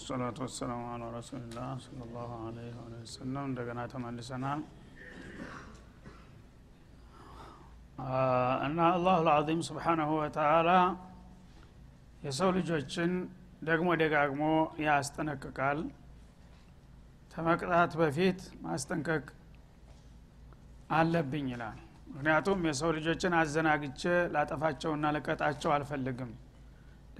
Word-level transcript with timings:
ወሰላቱ 0.00 0.38
ወሰላሙ 0.44 0.82
አላ 0.90 1.04
ረሱሊላህ 1.14 1.70
ሰለላሁ 1.84 2.28
ዐለይሂ 2.40 2.70
ወሰለም 2.94 3.44
እንደገና 3.48 3.80
ተመልሰናል። 3.92 4.60
እና 8.66 8.78
አላሁ 8.90 9.16
ልዓዚም 9.26 9.60
ስብሓናሁ 9.68 10.10
ወተአላ 10.20 10.70
የሰው 12.24 12.50
ልጆችን 12.56 13.12
ደግሞ 13.64 13.88
ደጋግሞ 14.02 14.42
ያስጠነቅቃል። 14.86 15.80
ከመቅጣት 17.32 17.92
በፊት 18.00 18.40
ማስጠንቀቅ 18.64 19.24
አለብኝ 20.92 21.48
ይላል። 21.54 21.78
ምክንያቱም 22.10 22.62
የሰው 22.68 22.92
ልጆችን 22.96 23.36
አዘናግቼ 23.40 24.02
ላጠፋቸውና 24.34 25.12
ልቀጣቸው 25.16 25.72
አልፈልግም 25.76 26.32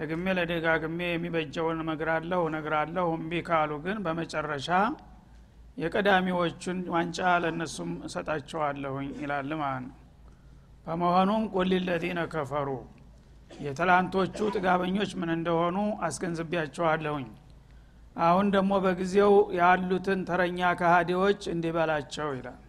ደግሜ 0.00 0.26
ለደጋግሜ 0.38 0.98
የሚበጀውን 1.08 1.78
እነግራለሁ 1.84 2.40
እነግራለሁ። 2.50 3.06
እምቢ 3.16 3.32
ካሉ 3.48 3.70
ግን 3.84 3.98
በመጨረሻ 4.04 4.68
የቀዳሚዎቹን 5.82 6.78
ዋንጫ 6.94 7.18
ለእነሱም 7.42 7.90
እሰጣቸዋለሁኝ 8.06 9.10
ይላል 9.22 9.50
ማለት 9.60 9.84
ነው። 9.86 9.96
በመሆኑም 10.86 11.42
ቁል 11.54 11.72
ለዚነ 11.86 12.20
ከፈሩ 12.32 12.68
የትላንቶቹ 13.60 14.38
ጥጋበኞች 14.54 15.10
ምን 15.20 15.30
እንደሆኑ 15.36 15.76
አስገንዝቢያቸዋለሁኝ 16.06 17.28
አሁን 18.20 18.46
ደግሞ 18.54 18.72
በጊዜው 18.84 19.32
ያሉትን 19.58 20.20
ተረኛ 20.28 20.70
ካሃዲዎች 20.80 21.40
እንዲበላቸው 21.52 22.28
ይላል። 22.38 22.60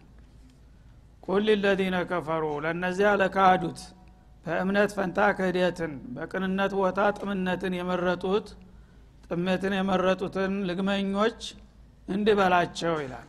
ቁል 1.26 1.46
ለዚነ 1.64 1.96
ከፈሩ 2.10 2.44
ለእነዚያ 2.64 3.10
ለካዱት 3.20 3.80
በእምነት 4.46 4.92
ፈንታ 4.96 5.18
ክህደትን 5.36 5.92
በቅንነት 6.14 6.72
ቦታ 6.78 7.00
ጥምነትን 7.18 7.74
የመረጡት 7.78 8.46
ጥመትን 9.26 9.74
የመረጡትን 9.76 10.54
ልግመኞች 10.68 11.40
እንዲበላቸው 12.08 12.94
ይላል። 13.02 13.28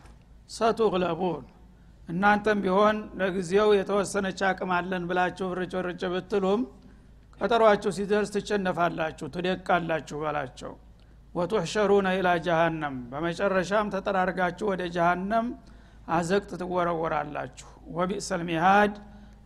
ሰቱግለቡን 0.50 1.44
እናንተም 2.08 2.58
ቢሆን 2.64 2.96
ለጊዜው 3.20 3.68
የተወሰነች 3.76 4.40
አቅም 4.48 4.72
አለን 4.78 5.04
ብላችሁ 5.10 5.46
ርጭ 5.58 5.74
ርጭ 5.86 6.02
ብትሉም 6.14 6.62
ቀጠሯችሁ 7.40 7.90
ሲደርስ 7.96 8.32
ትቸነፋላችሁ 8.34 9.26
ትደቃላችሁ 9.34 10.18
በላቸው። 10.24 10.72
ወቱሕሸሩነ 11.34 12.08
ኢላ 12.18 12.28
ጀሃነም 12.46 12.96
በመጨረሻም 13.12 13.88
ተጠራርጋችሁ 13.94 14.66
ወደ 14.72 14.82
ጀሃነም 14.96 15.46
አዘቅት 16.08 16.50
ትወረወራላችሁ። 16.60 17.68
ወቢእሰል 17.96 18.42
ሚሃድ 18.48 18.94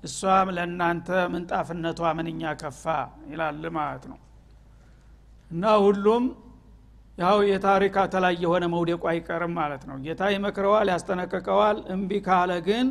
እሷም 0.03 0.49
ለእናንተ 0.57 1.09
ምንጣፍነቷ 1.33 2.01
ምንኛ 2.19 2.43
ከፋ 2.61 2.85
ይላል 3.31 3.65
ማለት 3.79 4.05
ነው። 4.11 4.19
እና 5.51 5.65
ሁሉም 5.85 6.25
ያው 7.19 7.37
የታሪክ 7.49 7.95
አተላይ 8.03 8.35
የሆነ 8.43 8.65
መውደቁ 8.75 9.03
አይቀርም 9.13 9.53
ማለት 9.59 9.83
ነው። 9.89 9.97
ጌታ 10.05 10.23
ይመክረዋል 10.35 10.89
ያስጠነቅቀዋል 10.93 11.79
እምቢ 11.95 12.21
ካለ 12.27 12.51
ግን 12.69 12.89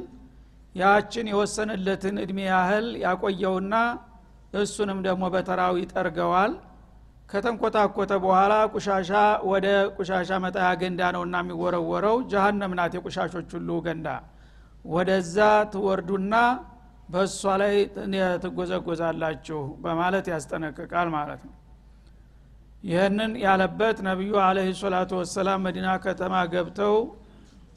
ያችን 0.75 1.28
የወሰነለትን 1.31 2.16
እድሜ 2.23 2.39
ያህል 2.50 2.88
ያቆየውና 3.03 3.75
እሱንም 4.59 5.00
ደግሞ 5.08 5.23
በተራው 5.33 5.73
ይጠርገዋል። 5.81 6.52
ከተንኮታኮተ 7.31 8.12
በኋላ 8.24 8.53
ቁሻሻ 8.74 9.12
ወደ 9.50 9.68
ቁሻሻ 9.97 10.29
መጣያ 10.44 10.68
ገንዳ 10.81 11.01
ነውና 11.16 11.35
የሚወረወረው። 11.44 12.18
ጀሃነም 12.31 12.74
ናት 12.79 12.94
የቁሻሾች 12.97 13.50
ሁሉ 13.57 13.69
ገንዳ። 13.88 14.07
ወደዛ 14.85 15.38
ትወርዱና 15.74 16.34
በእሷ 17.07 17.53
ላይ 17.62 17.75
ትጎዘጎዛላችሁ 18.44 19.59
በማለት 19.84 20.25
ያስጠነቅቃል 20.34 21.07
ማለት 21.16 21.41
ነው። 21.47 21.53
ይህንን 22.84 23.31
ያለበት 23.44 23.97
ነቢዩ 24.07 24.34
አለህ 24.44 24.68
ሰላቱ 24.81 25.12
ወሰላም 25.22 25.63
መዲና 25.68 25.88
ከተማ 26.03 26.34
ገብተው 26.53 26.95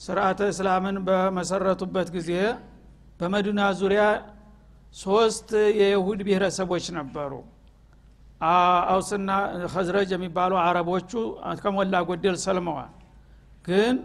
ስርአተ 0.04 0.40
እስላምን 0.52 0.96
በመሰረቱበት 1.06 2.08
ጊዜ 2.16 2.30
በመዲና 3.20 3.62
ዙሪያ 3.80 4.02
ሶስት 4.96 5.48
የይሁድ 5.80 6.20
ብሔረሰቦች 6.26 6.84
ነበሩ። 6.98 7.32
አውስና 8.90 9.30
ከዝረጅ 9.72 10.10
የሚባሉ 10.14 10.52
አረቦቹ 10.62 11.10
ከሞላ 11.62 11.96
ጎደል 12.08 12.36
ሰልመዋል። 12.44 12.92
ግን 13.66 13.96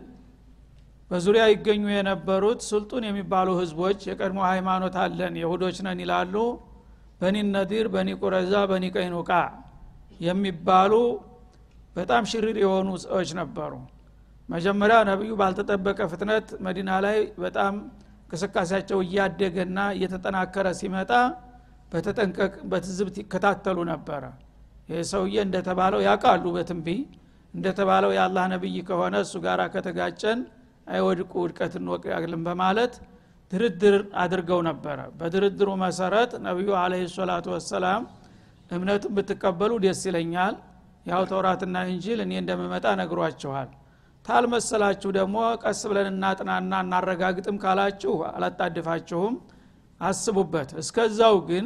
በዙሪያ 1.16 1.44
ይገኙ 1.50 1.84
የነበሩት 1.92 2.62
ስልጡን 2.68 3.03
የሚባሉ 3.08 3.50
ህዝቦች 3.59 4.00
የቀድሞ 4.09 4.40
ሃይማኖት 4.48 4.96
አለን 5.02 5.36
የሁዶች 5.42 5.78
ነን 5.86 6.00
ይላሉ። 6.03 6.34
በኒ 7.22 7.36
ነዲር 7.50 7.86
በኒ 7.94 8.09
ቁረዛ 8.22 8.53
በኒ 8.72 8.86
ቀይኑቃ 8.96 9.30
የሚባሉ 10.20 10.94
በጣም 11.96 12.24
ሽሪር 12.31 12.58
የሆኑ 12.64 12.90
ሰዎች 13.06 13.30
ነበሩ። 13.40 13.72
መጀመሪያ 14.50 14.98
ነቢዩ 15.12 15.31
ባልተጠበቀ 15.42 16.00
ፍጥነት 16.12 16.50
መዲና 16.66 16.98
ላይ 17.06 17.18
በጣም 17.44 17.75
እንቅስቃሴያቸው 18.25 19.00
እያደገና 19.06 19.80
እየተጠናከረ 19.96 20.68
ሲመጣ 20.80 21.12
በተጠንቀቅ 21.92 22.54
በትዝብት 22.72 23.16
ይከታተሉ 23.22 23.78
ነበረ። 23.92 24.24
ይህ 24.90 25.02
ሰውዬ 25.12 25.38
እንደተባለው 25.48 26.04
ያውቃሉ 26.08 26.46
በትንቢ 26.58 26.90
እንደተባለው 27.54 28.14
የአላህ 28.16 28.46
ነቢይ 28.54 28.78
ከሆነ 28.90 29.16
እሱ 29.25 29.36
ጋር 29.46 29.62
ከተጋጨን 29.75 30.40
አይወድቁ 30.88 31.31
ውድቀት 31.44 31.73
እንወቅያግልን 31.79 32.41
በማለት 32.47 32.94
ድርድር 33.51 33.96
አድርገው 34.22 34.59
ነበረ። 34.68 35.00
በድርድሩ 35.18 35.69
መሰረት 35.84 36.31
ነቢዩ 36.46 36.69
አለ 36.81 36.94
ሰላቱ 37.16 37.46
ወሰላም 37.56 38.03
እምነቱን 38.72 39.12
ብትቀበሉ 39.18 39.72
ደስ 39.84 40.01
ይለኛል 40.09 40.56
ያው 41.06 41.24
ተውራትና 41.31 41.75
እንጂል 41.90 42.19
እኔ 42.24 42.31
እንደምመጣ 42.41 42.85
ነግሯችኋል። 43.01 43.68
ታልመሰላችሁ 44.25 45.09
ደግሞ 45.18 45.35
ቀስ 45.63 45.81
ብለን 45.90 46.07
እናጥናና 46.12 46.74
እናረጋግጥም 46.85 47.57
ካላችሁ 47.63 48.13
አላጣድፋችሁም 48.31 49.35
አስቡበት። 50.01 50.69
እስከዛው 50.81 51.35
ግን 51.50 51.66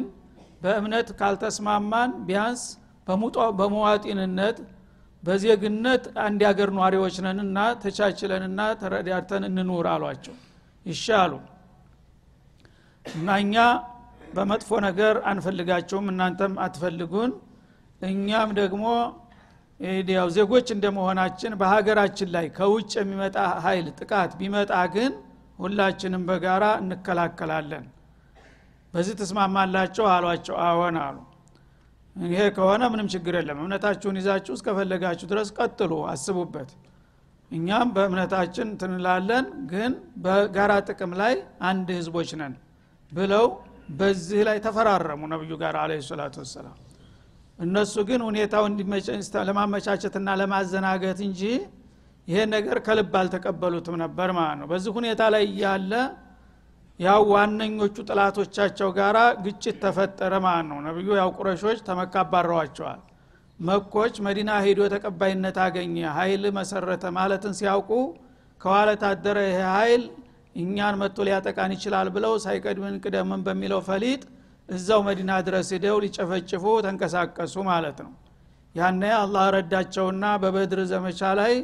በእምነት 0.62 1.08
ካልተስማማን 1.20 2.10
ቢያንስ 2.26 2.62
በመዋጢንነት 3.58 4.58
በዜግነት 5.22 6.04
አንድ 6.24 6.40
ያገር 6.46 6.68
ኗሪዎች 6.78 7.16
ነንና 7.24 7.58
ተቻችለንና 7.82 8.60
ተረዳርተን 8.80 9.44
እንኑር 9.48 9.86
አሏቸው። 9.92 10.36
ይሻሉ። 10.86 11.32
እና 13.06 13.28
እኛ 13.42 13.56
በመጥፎ 14.34 14.70
ነገር 14.86 15.14
አንፈልጋቸውም 15.30 16.06
እናንተም 16.12 16.52
አትፈልጉን። 16.64 17.32
እኛም 18.08 18.50
ደግሞ 18.60 18.84
ያው 20.10 20.28
ዜጎች 20.36 20.68
እንደመሆናችን 20.74 21.52
በሀገራችን 21.60 22.28
ላይ 22.34 22.46
ከውጭ 22.56 22.92
የሚመጣ 23.00 23.36
ሀይል 23.64 23.86
ጥቃት 23.98 24.32
ቢመጣ 24.40 24.72
ግን 24.94 25.12
ሁላችንም 25.58 26.22
በጋራ 26.28 26.64
እንከላከላለን። 26.82 27.84
በዚህ 28.94 29.14
ተስማማላቸው? 29.20 30.04
አሏቸው። 30.14 30.54
አዎን 30.66 30.96
አሉ 31.02 31.16
ይሄ 32.16 32.42
ከሆነ 32.56 32.82
ምንም 32.92 33.08
ችግር 33.12 33.34
የለም። 33.38 33.58
እምነታችሁን 33.62 34.16
ይዛችሁ 34.20 34.52
እስከፈለጋችሁ 34.56 35.26
ድረስ 35.32 35.48
ቀጥሉ 35.58 35.92
አስቡበት። 36.12 36.70
እኛም 37.50 37.88
በእምነታችን 37.94 38.68
ትንላለን 38.80 39.46
ግን 39.70 39.92
በጋራ 40.24 40.72
ጥቅም 40.88 41.12
ላይ 41.20 41.34
አንድ 41.70 41.88
ህዝቦች 41.98 42.30
ነን 42.40 42.54
ብለው 43.12 43.46
በዚህ 43.98 44.40
ላይ 44.48 44.58
ተፈራረሙ 44.66 45.20
ነቢዩ 45.32 45.52
ጋር 45.62 45.76
አለ 45.82 45.92
ሰላቱ 46.08 46.36
ወሰላም። 46.42 46.76
እነሱ 47.58 47.94
ግን 48.08 48.20
ሁኔታው 48.28 48.64
ለማመቻቸትና 49.48 50.28
ለማዘናገት 50.40 51.18
እንጂ 51.26 51.42
ይሄን 52.28 52.48
ነገር 52.54 52.78
ከልብ 52.86 53.14
አልተቀበሉትም 53.20 53.96
ነበር 54.02 54.28
ማለት 54.36 54.56
ነው። 54.60 54.66
በዚህ 54.72 54.90
ሁኔታ 54.98 55.22
ላይ 55.34 55.42
እያለ 55.48 55.92
ያው 57.00 57.20
ዋነኞቹ 57.30 57.96
ጥላቶቻቸው 58.08 58.88
ጋራ 58.96 59.18
ግጭት 59.44 59.76
ተፈጠረ 59.84 60.32
ማለት 60.46 60.66
ነው። 60.70 60.78
ነቢዩ 60.86 61.08
ያው 61.20 61.30
ቁረሾች 61.38 61.78
ተመካ 61.86 62.14
መኮች 63.58 64.14
መዲና 64.26 64.50
ሄዶ 64.64 64.80
ተቀባይነት 64.92 65.56
አገኘ። 65.64 65.96
ሀይል 66.16 66.44
መሰረተ 66.58 67.04
ማለትን 67.16 67.54
ሲያውቁ 67.58 67.90
ከኋላ 68.60 68.90
ታደረ 69.02 69.38
ይሄ 69.48 69.58
ሀይል 69.74 70.02
እኛን 70.56 70.94
መጥቶ 71.00 71.18
ሊያጠቃን 71.28 71.72
ይችላል 71.76 72.08
ብለው 72.14 72.32
ሳይቀድምን 72.44 72.94
ቅደምን 73.04 73.42
በሚለው 73.46 73.80
ፈሊጥ 73.88 74.22
እዛው 74.68 75.00
መዲና 75.08 75.32
ድረስ 75.46 75.68
ሂደው 75.74 75.96
ሊጨፈጭፉ 76.04 76.64
ተንቀሳቀሱ 76.86 77.54
ማለት 77.70 77.98
ነው። 78.04 78.12
ያነ 78.74 79.02
አላህ 79.20 79.44
ረዳቸውና 79.56 80.24
በበድር 80.42 80.80
ዘመቻ 80.92 81.20
ላይ 81.40 81.54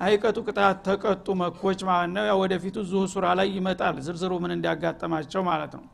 አይቀጡ 0.00 0.36
ቅጣት 0.46 0.78
ተቀጡ 0.86 1.26
መኮች 1.40 1.80
ማለት 1.88 2.10
ነው። 2.16 2.24
ያው 2.30 2.38
ወደፊቱ 2.42 2.76
ዙሁ 2.90 3.02
ሱራ 3.12 3.26
ላይ 3.38 3.48
ይመጣል። 3.56 3.96
ዝርዝሩ 4.06 4.32
ምን 4.42 4.52
እንዲያጋጠማቸው 4.56 5.42
ማለት 5.48 5.72
ነው። 5.78 5.84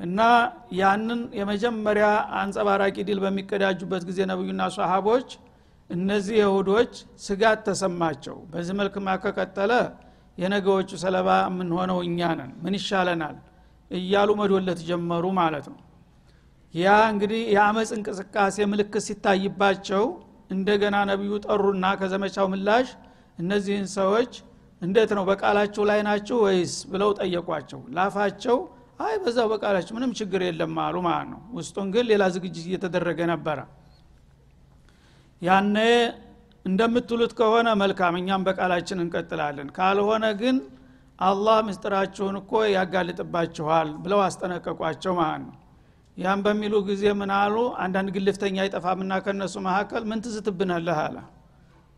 እና 0.00 0.20
ያንን 0.78 1.20
የመጀመሪያ 1.38 2.06
አንጸባራቂ 2.40 2.96
ድል 3.08 3.18
በሚቀዳጁበት 3.24 4.02
ጊዜ 4.08 4.20
ነብዩና 4.30 4.62
ሰሃቦች 4.76 5.28
እነዚህ 5.90 6.36
የሁዶች 6.42 6.92
ስጋት 7.24 7.60
ተሰማቸው። 7.68 8.36
በዚህ 8.52 8.74
መልክማ 8.80 9.08
ከቀጠለ 9.22 9.72
የነገዎቹ 10.38 10.90
ሰለባ 11.02 11.28
የምንሆነው 11.46 11.98
እኛ 12.06 12.20
ነን? 12.38 12.52
ምን 12.62 12.74
ይሻለናል? 12.78 13.36
እያሉ 13.90 14.30
መዶለት 14.40 14.80
ጀመሩ 14.88 15.24
ማለት 15.40 15.66
ነው። 15.72 15.78
ያ 16.74 16.94
እንግዲህ 17.12 17.40
የአመፅ 17.54 17.90
እንቅስቃሴ 17.96 18.56
ምልክት 18.70 19.02
ሲታይባቸው 19.06 20.04
እንደገና 20.50 20.96
ነቢዩ 21.10 21.32
ጠሩና 21.46 21.84
ከዘመቻው 22.00 22.46
ምላሽ 22.52 22.88
እነዚህን 23.38 23.86
ሰዎች 23.94 24.32
እንዴት 24.82 25.10
ነው 25.16 25.24
በቃላችሁ 25.28 25.82
ላይ 25.90 26.00
ናችሁ 26.06 26.36
ወይስ 26.44 26.74
ብለው 26.92 27.10
ጠየቋቸው። 27.18 27.80
ላፋቸው 27.96 28.56
አይ 29.00 29.14
በዛው 29.22 29.46
በቃላችሁ 29.52 29.92
ምንም 29.96 30.12
ችግር 30.18 30.40
የለም 30.46 30.74
አሉ 30.82 30.96
ማለት 31.06 31.28
ነው። 31.32 31.40
ውስጡን 31.56 31.88
ግን 31.94 32.04
ሌላ 32.10 32.24
ዝግጅት 32.34 32.66
እየተደረገ 32.68 33.20
ነበረ። 33.32 33.58
ያነ 35.42 35.76
እንደምትሉት 36.64 37.32
ከሆነ 37.38 37.68
መልካም 37.80 38.14
እኛም 38.20 38.44
በቃላችን 38.46 39.02
እንቀጥላለን 39.04 39.68
ካልሆነ 39.76 40.24
ግን 40.40 40.56
አላህ 41.18 41.56
ምስጢራችሁን 41.66 42.36
እኮ 42.40 42.62
ያጋልጥባችኋል 42.74 43.88
ብለው 44.04 44.20
አስጠነቀቋቸው 44.24 45.12
ማለት 45.20 45.42
ነው። 45.44 45.56
ያም 46.16 46.40
በሚሉ 46.46 46.74
ጊዜ 46.88 47.04
ምን 47.20 47.30
አሉ? 47.36 47.54
አንዳንድ 47.84 48.08
ግልፍተኛ 48.16 48.56
አይጠፋምና 48.64 49.12
ከነሱ 49.24 49.54
መካከል 49.66 50.02
ምን 50.10 50.22
ትዝትብናለህ 50.24 50.98
አለ 51.04 51.16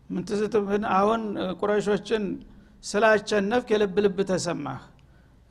ምን 0.09 0.23
ትዝትብን 0.27 0.83
አሁን 0.97 1.21
ቁረሾችን 1.59 2.23
ስላቸነፍክ 2.83 3.67
የልብ 3.73 3.95
ልብ 4.05 4.17
ተሰማህ። 4.29 4.81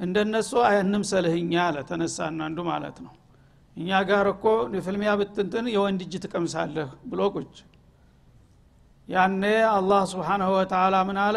እንደነሱ 0.01 0.51
አይንምሰልህኛ 0.69 1.53
አለ 1.65 1.77
ተነሳና 1.89 2.41
አንዱ 2.49 2.59
ማለት 2.71 2.97
ነው። 3.05 3.13
እኛ 3.77 3.91
ጋር 4.11 4.27
እኮ 4.33 4.45
የፍልሚያ 4.77 5.13
ብትንትን 5.21 5.67
የወንድ 5.75 6.01
እጅ 6.07 6.15
ትቀምሳለህ 6.25 6.91
ብሎ 7.11 7.23
ቁጭ። 7.35 7.57
ያኔ 9.09 9.43
አላህ 9.73 10.03
ስብሓናሁ 10.13 10.51
ወተላ 10.57 10.97
ምን 11.09 11.19
አለ? 11.25 11.37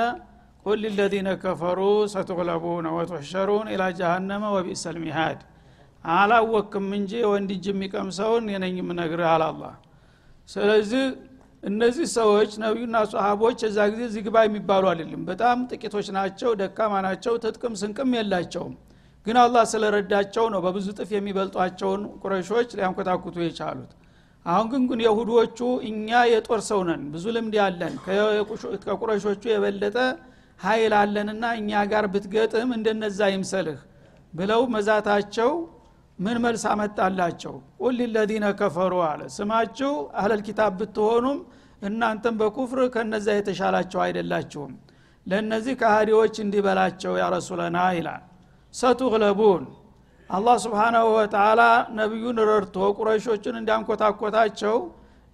ቁል 0.66 0.81
ለዚነ 0.98 1.30
ከፈሩ 1.44 1.80
ሰትغለቡነ 2.13 2.88
ወትሕሸሩን 2.95 3.68
ኢላ 3.74 3.83
ጀሃነመ 4.00 4.44
ወቢእሰ 4.56 4.83
ልሚሃድ 4.95 5.39
አላወክም 6.04 6.88
እንጂ 6.98 7.12
ወንድ 7.31 7.50
እጅ 7.56 7.66
የሚቀምሰውን 7.71 8.45
የነኝ 8.54 8.77
ምነግርህ 8.89 9.30
አላላ 9.33 9.63
ስለዚህ 10.50 11.04
እነዚህ 11.64 12.08
ሰዎች 12.16 12.52
ነቢዩና 12.64 12.98
ሰሃቦች 13.12 13.58
የዛ 13.66 13.78
ጊዜ 13.94 14.04
ዝግባ 14.14 14.36
የሚባሉ 14.46 14.84
አይደለም 14.92 15.22
በጣም 15.30 15.58
ጥቂቶች 15.72 16.08
ናቸው 16.18 16.52
ደካማ 16.62 16.94
ናቸው 17.06 17.34
ትጥቅም 17.44 17.74
ስንቅም 17.82 18.14
የላቸውም። 18.18 18.76
ግን 19.26 19.38
አላህ 19.42 19.64
ስለረዳቸው 19.72 20.46
ነው 20.54 20.60
በብዙ 20.66 20.88
ጥፍ 20.98 21.10
የሚበልጧቸውን 21.16 22.04
ቁረሾች 22.22 22.70
ሊያንኮታኩቱ 22.78 23.36
የቻሉት። 23.44 23.92
አሁን 24.46 24.68
ግን 24.72 24.84
ግን 24.90 25.00
የሁዶቹ 25.06 25.60
እኛ 25.90 26.20
የጦር 26.32 26.62
ሰው 26.70 26.80
ነን 26.88 27.02
ብዙ 27.14 27.26
ልምድ 27.36 27.56
ያለን 27.60 27.96
ከቁረሾቹ 28.86 29.42
የበለጠ 29.52 29.98
ሀይል 30.60 30.94
አለንና 31.00 31.46
እኛ 31.60 31.82
ጋር 31.92 32.06
ብትገጥም 32.14 32.72
እንደነዛ 32.78 33.30
ይምሰልህ 33.34 33.80
ብለው 34.34 34.62
መዛታቸው 34.74 35.52
ምን 36.19 36.38
መልስ 36.44 36.63
አመጣላቸው? 36.71 37.54
ቁል 37.81 38.00
ለዚነ 38.16 38.45
ከፈሩ 38.60 38.94
አለ። 39.06 39.21
ስማችሁ 39.36 39.92
አህለል 40.19 40.42
ኪታብ 40.48 40.71
ብትሆኑም 40.80 41.38
እናንተም 41.81 42.36
በኩፍር 42.42 42.80
ከነዛ 42.95 43.27
የተሻላቸው 43.38 44.00
አይደላችሁም። 44.06 44.74
ለእነዚህ 45.25 45.74
ከሃዲዎች 45.81 46.36
እንዲበላቸው 46.44 47.13
ያረሱለና 47.21 47.77
ይላል። 47.98 48.24
ሰቱግለቡን 48.74 49.63
አላህ 50.30 50.56
ስብሓናሁ 50.66 51.06
ወተላ 51.16 51.62
ነቢዩን 52.00 52.38
ረድቶ 52.50 52.75
ቁረሾችን 52.98 53.56
እንዲያንኮታኮታቸው 53.60 54.75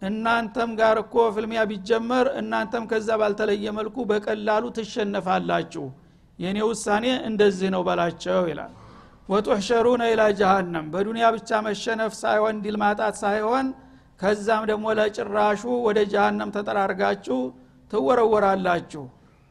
እናንተም 0.02 0.72
ጋር 0.80 0.98
እኮ 1.04 1.16
ፍልሚያ 1.36 1.62
ቢጀመር 1.70 2.26
እናንተም 2.40 2.84
ከዛ 2.92 3.10
ባልተለየ 3.22 3.66
መልኩ 3.78 3.98
በቀላሉ 4.10 4.64
ትሸነፋላችሁ። 4.78 5.86
የእኔ 6.40 6.58
ውሳኔ 6.70 7.06
እንደዚህ 7.30 7.70
ነው 7.76 7.84
በላቸው 7.88 8.42
ይላል 8.52 8.74
ወቱሕሸሩነ 9.30 10.02
ኢላ 10.12 10.24
ጀሃነም። 10.40 10.86
በዱንያ 10.94 11.26
ብቻ 11.36 11.50
መሸነፍ 11.68 12.12
ሳይሆን 12.20 12.56
ድል 12.64 12.76
ማጣት 12.82 13.16
ሳይሆን 13.22 13.68
ከዛም 14.20 14.64
ደግሞ 14.70 14.86
ለጭራሹ 15.00 15.62
ወደ 15.88 16.00
ጀሃነም 16.12 16.50
ተጠራርጋችሁ 16.56 17.40
ትወረወራላችሁ። 17.92 19.04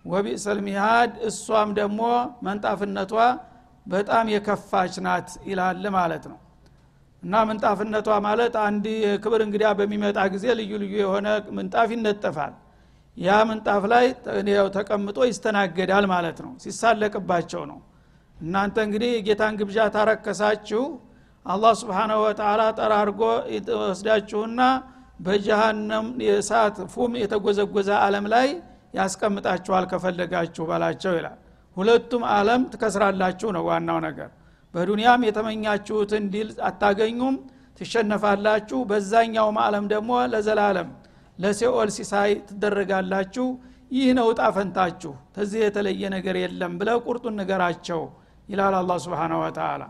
ወቢእሰል 0.05 0.59
ሚሃድ 0.67 1.12
እሷም 1.29 1.71
ደግሞ 1.79 2.00
መንጣፍነቷ 2.47 3.12
በጣም 3.87 4.26
የከፋች 4.35 4.94
ናት 5.06 5.29
ይላል 5.49 5.85
ማለት 5.97 6.25
ነው። 6.32 6.38
እና 7.23 7.35
ምንጣፍነቷ 7.49 8.09
ማለት 8.27 8.55
አንድ 8.65 8.85
የክብር 9.05 9.41
እንግዲያ 9.47 9.69
በሚመጣ 9.79 10.19
ጊዜ 10.35 10.47
ልዩ 10.59 10.73
ልዩ 10.82 10.94
የሆነ 11.03 11.29
ምንጣፍ 11.56 11.91
ይነጠፋል። 11.94 12.55
ያ 13.17 13.37
ምንጣፍ 13.49 13.82
ላይ 13.93 14.06
ተቀምጦ 14.77 15.19
ይስተናገዳል 15.31 16.06
ማለት 16.12 16.38
ነው። 16.44 16.53
ሲሳለቅባቸው 16.65 17.62
ነው 17.70 17.79
እናንተ 18.44 18.76
እንግዲህ 18.87 19.11
የጌታን 19.14 19.55
ግብዣ 19.61 19.79
ታረከሳችሁ። 19.94 20.82
አላህ 21.46 21.73
ስብሓናሁ 21.81 22.19
ወተላ 22.25 22.62
ጠራርጎ 22.79 23.20
ወስዳችሁና 23.82 24.61
በጀሃነም 25.25 26.06
የእሳት 26.26 26.76
ፉም 26.93 27.12
የተጎዘጎዘ 27.20 27.91
አለም 28.05 28.26
ላይ 28.35 28.49
ያስቀምጣችኋል 28.99 29.85
ከፈለጋችሁ 29.93 30.64
በላቸው 30.70 31.12
ይላል። 31.19 31.38
ሁለቱም 31.76 32.23
አለም 32.35 32.62
ትከስራላችሁ 32.73 33.49
ነው 33.56 33.62
ዋናው 33.69 33.99
ነገር። 34.06 34.31
በዱንያም 34.75 35.25
የተመኛችሁትን 35.29 36.25
ዲል 36.32 36.49
አታገኙም 36.69 37.37
ትሸነፋላችሁ። 37.79 38.79
በዛኛውም 38.91 39.56
አለም 39.64 39.87
ደግሞ 39.93 40.11
ለዘላለም 40.32 40.88
ለሴኦል 41.38 41.88
ሲሳይ 41.96 42.32
ትደረጋላችሁ። 42.49 43.46
ይህ 43.91 44.08
ነው 44.19 44.29
ጣፈንታችሁ 44.38 45.12
ተዚህ 45.35 45.61
የተለየ 45.64 46.02
ነገር 46.14 46.37
የለም 46.43 46.73
ብለ 46.81 46.91
ቁርጡን 47.05 47.35
ንገራቸው 47.41 48.00
ይላል 48.49 48.75
አላ 48.79 48.93
ስብን 49.05 49.32
ወተላ 49.43 49.82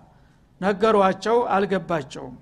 ነገሯቸው 0.61 1.37
አልገባቸውም። 1.55 2.35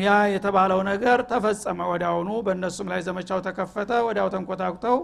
ያ 0.00 0.14
የተባለው 0.32 0.80
ነገር 0.88 1.18
ተፈጸመ። 1.30 1.78
ወዲያውኑ 1.90 2.30
በእነሱም 2.46 2.88
ላይ 2.92 3.00
ዘመቻው 3.06 3.38
ተከፈተ። 3.46 3.90
ወዲያው 4.06 4.28
ተንኮታኩተው 4.34 4.96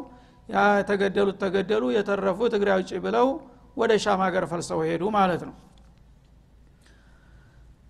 ያ 0.48 0.64
የተገደሉት 0.80 1.36
ተገደሉ 1.44 1.84
የተረፉት 1.96 2.52
እግሬ 2.58 2.68
አውጪ 2.74 2.90
ብለው 3.06 3.28
ወደ 3.76 3.92
ሻም 4.04 4.20
ሀገር 4.26 4.44
ፈልሰው 4.50 4.80
ሄዱ 4.88 5.04
ማለት 5.16 5.42
ነው። 5.48 5.54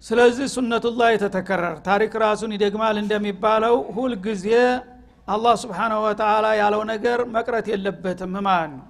ስለዚህ 0.05 0.47
ሱነቱላህ 0.55 1.09
የተተከረር 1.13 1.77
ታሪክ 1.87 2.13
ራሱን 2.25 2.51
ይደግማል 2.57 2.97
እንደሚባለው 3.03 3.77
ሁልጊዜ 3.97 4.47
አላህ 5.29 5.55
ስብሓናሁ 5.63 6.01
ወተላ 6.07 6.47
ያለው 6.61 6.83
ነገር 6.91 7.19
መቅረት 7.37 7.67
የለበትም 7.73 8.35
ማለት 8.49 8.73
ነው 8.73 8.85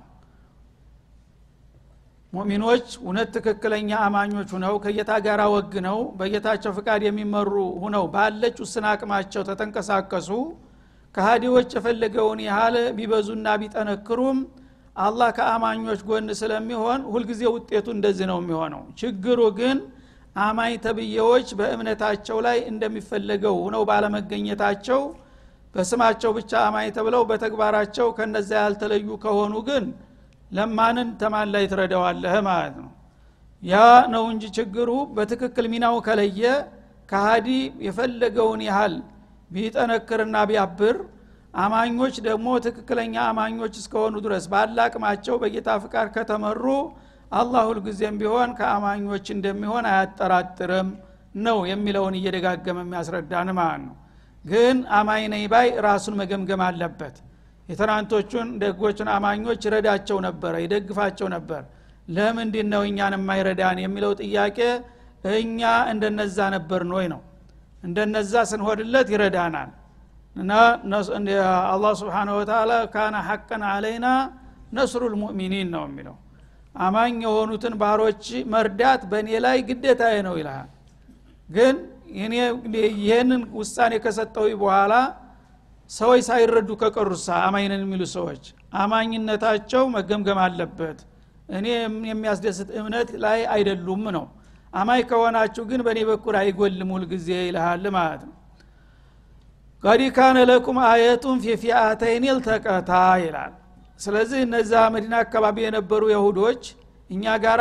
ሙሚኖች 2.37 2.87
እውነት 2.99 3.29
ትክክለኛ 3.37 3.91
አማኞች 4.07 4.49
ሁነው 4.55 4.75
ከጌታ 4.85 5.13
ጋር 5.27 5.41
ወግ 5.53 5.75
ነው 5.87 5.99
በጌታቸው 6.19 6.73
ፍቃድ 6.79 7.03
የሚመሩ 7.07 7.53
ሁነው 7.83 8.05
ባለች 8.15 8.57
ውስን 8.65 8.87
አቅማቸው 8.91 9.43
ተተንቀሳቀሱ። 9.49 10.31
ከሃዲዎች 11.15 11.69
የፈለገውን 11.77 12.41
ያህል 12.47 12.77
ቢበዙና 12.97 13.47
ቢጠነክሩም 13.61 14.39
አላህ 14.97 15.29
ከአማኞች 15.39 16.01
ጎን 16.09 16.29
ስለሚሆን 16.41 17.01
ሁልጊዜ 17.13 17.43
ውጤቱ 17.55 17.87
እንደዚህ 17.95 18.27
ነው 18.31 18.39
የሚሆነው። 18.43 18.83
ችግሩ 19.01 19.41
ግን 19.59 19.79
አማኝ 20.39 20.73
ተብዬዎች 20.85 21.49
በእምነታቸው 21.59 22.39
ላይ 22.47 22.59
እንደሚፈለገው 22.71 23.57
ሁነው 23.65 23.83
ባለመገኘታቸው 23.91 25.01
በስማቸው 25.75 26.31
ብቻ 26.37 26.53
አማኝ 26.67 26.89
ተብለው 26.97 27.23
በተግባራቸው 27.31 28.07
ከነዛ 28.19 28.51
ያልተለዩ 28.61 29.09
ከሆኑ 29.25 29.55
ግን 29.69 29.87
ለማንን 30.51 31.09
ተማን 31.21 31.49
ላይ 31.55 31.65
ትረዳዋለህ 31.73 32.35
ማለት 32.49 32.75
ነው? 32.81 32.91
ያ 33.63 33.77
ነው 34.15 34.25
እንጂ 34.33 34.45
ችግሩ 34.57 34.91
በትክክል 35.17 35.67
ሚናው 35.73 35.97
ከለየ 36.07 36.43
ከሃዲ 37.09 37.49
የፈለገውን 37.87 38.61
ያህል 38.69 38.95
ቢጠነክርና 39.51 40.37
ቢያብር 40.51 40.97
አማኞች 41.55 42.15
ደግሞ 42.27 42.47
ትክክለኛ 42.65 43.15
አማኞች 43.31 43.75
እስከሆኑ 43.81 44.15
ድረስ 44.25 44.45
ባለ 44.53 44.77
አቅማቸው 44.87 45.37
በጌታ 45.43 45.69
ፍቃድ 45.85 46.09
ከተመሩ 46.17 46.65
አላህ 47.33 47.63
ሁልጊዜም 47.71 48.17
ቢሆን 48.21 48.51
ከአማኞች 48.59 49.27
እንደሚሆን 49.35 49.85
አያጠራጥርም 49.93 50.89
ነው 51.39 51.59
የሚለውን 51.71 52.15
እየደጋገመ 52.19 52.79
የሚያስረዳን 52.85 53.49
ማለት 53.59 53.83
ነው። 53.87 53.95
ግን 54.45 54.77
አማኝ 54.99 55.25
ባይ 55.53 55.69
ራሱን 55.87 56.15
መገምገም 56.21 56.63
አለበት 56.67 57.17
የትናንቶቹን 57.69 58.49
ደጎችን 58.61 59.09
አማኞች 59.15 59.63
ይረዳቸው 59.67 60.19
ነበረ 60.27 60.55
ይደግፋቸው 60.65 61.29
ነበር። 61.35 61.63
ለምንድን 62.17 62.69
ነው 62.73 62.83
እኛን 62.89 63.15
የማይረዳን 63.17 63.79
የሚለው 63.85 64.13
ጥያቄ 64.23 64.59
እኛ 65.39 65.61
እንደነዛ 65.93 66.39
ነበር 66.55 66.81
ኖይ 66.91 67.07
ነው። 67.13 67.21
እንደነዛ 67.83 68.35
ስንሆድለት 68.51 69.09
ይረዳናል። 69.15 69.71
እና 70.37 70.53
አላህ 71.73 71.93
ስብሓን 72.01 72.31
ወተላ 72.37 72.73
ካነ 72.95 73.17
ሐቀን 73.29 73.63
አለይና 73.71 74.07
ነስሩ 74.77 75.03
ልሙእሚኒን 75.13 75.69
ነው 75.75 75.85
የሚለው። 75.89 76.17
አማኝ 76.79 77.15
የሆኑትን 77.25 77.75
ባሮች 77.81 78.25
መርዳት 78.53 79.03
በእኔ 79.11 79.29
ላይ 79.45 79.59
ግዴታዬ 79.69 80.17
ነው 80.27 80.35
ይልሃል። 80.41 80.69
ግን 81.49 81.77
ይህንን 82.99 83.43
ውሳኔ 83.59 83.93
ከሰጠው 84.05 84.47
በኋላ 84.63 84.95
ሰዎች 85.91 86.21
ሳይረዱ 86.29 86.71
ከቀሩሳ 86.81 87.27
አማኝነን 87.47 87.83
የሚሉ 87.85 88.03
ሰዎች 88.15 88.45
አማኝነታቸው 88.81 89.83
መገምገም 89.95 90.41
አለበት። 90.45 90.99
እኔ 91.51 91.67
የሚያስደስት 92.11 92.71
እምነት 92.79 93.11
ላይ 93.25 93.41
አይደሉም 93.55 94.03
ነው። 94.17 94.25
አማኝ 94.73 95.03
ከሆናችሁ 95.11 95.63
ግን 95.71 95.81
በእኔ 95.87 96.01
በኩል 96.09 96.35
አይጎልም 96.41 96.91
ሁልጊዜ 96.95 97.29
ይልሃል 97.43 97.85
ማለት 97.97 98.23
ነው። 98.29 98.35
ቀድ 99.83 100.03
ካነ 100.17 100.39
ለኩም 100.51 100.79
አየቱን 100.87 101.39
ፊ 101.45 101.55
ፊአተይን 101.63 102.25
ልተቀታ 102.31 102.91
ይላል። 103.25 103.53
ስለዚህ 104.01 104.41
እነዛ 104.47 104.73
መዲና 104.95 105.15
አካባቢ 105.25 105.57
የነበሩ 105.65 106.03
የሁዶች 106.13 106.63
እኛ 107.11 107.35
ጋራ 107.45 107.61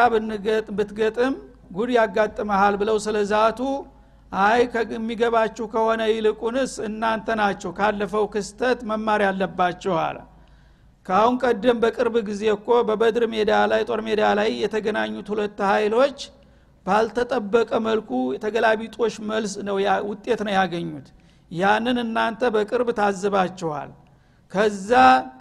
ብትገጥም 0.78 1.34
ጉድ 1.76 1.90
ያጋጥመሃል 1.98 2.76
ብለው 2.82 2.98
ስለዛቱ 3.06 3.60
አይ 4.44 4.62
የሚገባችሁ 4.94 5.66
ከሆነ 5.74 6.02
ይልቁንስ 6.10 6.72
እናንተ 6.88 7.28
ናችሁ። 7.40 7.70
ካለፈው 7.78 8.26
ክስተት 8.34 8.80
መማር 8.90 9.22
ያለባችሁ 9.26 9.94
አለ። 10.02 10.18
ከአሁን 11.06 11.36
ቀደም 11.44 11.78
በቅርብ 11.84 12.16
ጊዜ 12.30 12.44
እኮ 12.54 12.68
በበድር 12.88 13.24
ሜዳ 13.34 13.52
ላይ 13.72 13.82
ጦር 13.90 14.00
ሜዳ 14.08 14.22
ላይ 14.40 14.50
የተገናኙት 14.62 15.28
ሁለት 15.34 15.60
ኃይሎች 15.70 16.18
ባልተጠበቀ 16.86 17.72
መልኩ 17.86 18.10
የተገላቢጦሽ 18.36 19.16
መልስ 19.30 19.54
ነው 19.68 19.78
ውጤት 20.10 20.42
ነው 20.48 20.54
ያገኙት። 20.58 21.08
ያንን 21.52 21.98
እናንተ 22.04 22.42
በቅርብ 22.56 22.90
ታዝባችኋል። 23.00 23.90
ከዛ 24.52 24.90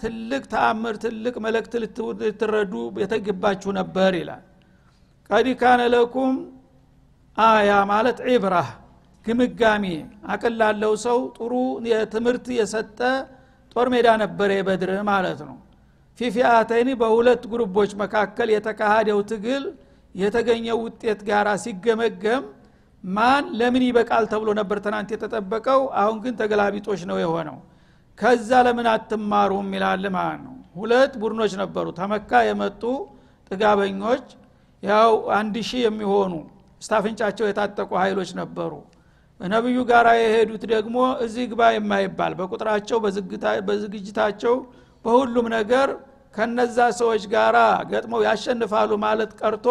ትልቅ 0.01 0.43
ተአምር 0.53 0.95
ትልቅ 1.03 1.35
መልእክት 1.45 1.75
ልትረዱ 1.81 2.73
የተገባችሁ 3.03 3.71
ነበር 3.79 4.13
ይላል። 4.21 4.43
ቀድ 5.31 5.47
ካነ 5.61 5.83
ለኩም 5.95 6.35
አያ 7.37 7.71
ማለት 7.91 8.19
ዒብራህ 8.29 8.71
ግምጋሜ 9.27 9.85
አቅል 10.33 10.55
ላለው 10.61 10.93
ሰው 11.05 11.19
ጥሩ 11.37 11.53
የትምህርት 11.91 12.47
የሰጠ 12.59 12.99
ጦር 13.77 13.89
ሜዳ 13.95 14.09
ነበረ 14.23 14.51
የበድር 14.57 14.91
ማለት 15.11 15.41
ነው። 15.49 15.57
ፊፊአተይኒ 16.19 16.91
በሁለት 17.01 17.43
ግሩቦች 17.53 17.93
መካከል 18.03 18.49
የተካሃደው 18.55 19.21
ትግል 19.31 19.65
የተገኘው 20.15 20.79
ውጤት 20.85 21.21
ጋር 21.29 21.47
ሲገመገም 21.65 22.43
ማን 23.05 23.45
ለምን 23.59 23.83
ይበቃል 23.87 24.25
ተብሎ 24.33 24.51
ነበር 24.61 24.79
ትናንት 24.85 25.09
የተጠበቀው። 25.15 25.81
አሁን 26.03 26.19
ግን 26.25 26.35
ተገላቢጦች 26.41 27.01
ነው 27.11 27.19
የሆነው። 27.23 27.59
ከዛ 28.19 28.51
ለምን 28.67 28.87
አትማሩም 28.93 29.69
ይላል 29.77 30.05
ማለት 30.17 30.41
ነው። 30.47 30.55
ሁለት 30.77 31.13
ቡድኖች 31.23 31.53
ነበሩ። 31.63 31.87
ተመካ 31.99 32.31
የመጡ 32.49 32.83
ጥጋበኞች 33.51 34.27
ያው 34.83 35.11
አንድ 35.37 35.55
ሺህ 35.69 35.83
የሚሆኑ 35.87 36.33
ስታፍንጫቸው 36.83 37.47
የታጠቁ 37.49 37.91
ኃይሎች 38.03 38.31
ነበሩ 38.41 38.73
ነቢዩ 39.41 39.79
ጋር 39.91 40.07
የሄዱት 40.19 40.63
ደግሞ 40.73 40.97
እዚህ 41.25 41.45
ግባ 41.53 41.63
የማይባል 41.75 42.33
በቁጥራቸው 42.39 42.99
በዝግጅታቸው 43.69 44.55
በሁሉም 45.05 45.47
ነገር 45.57 45.89
ከነዛ 46.35 46.79
ሰዎች 47.01 47.25
ጋር 47.35 47.57
ገጥመው 47.91 48.21
ያሸንፋሉ 48.27 48.93
ማለት 49.05 49.33
ቀርቶ 49.41 49.67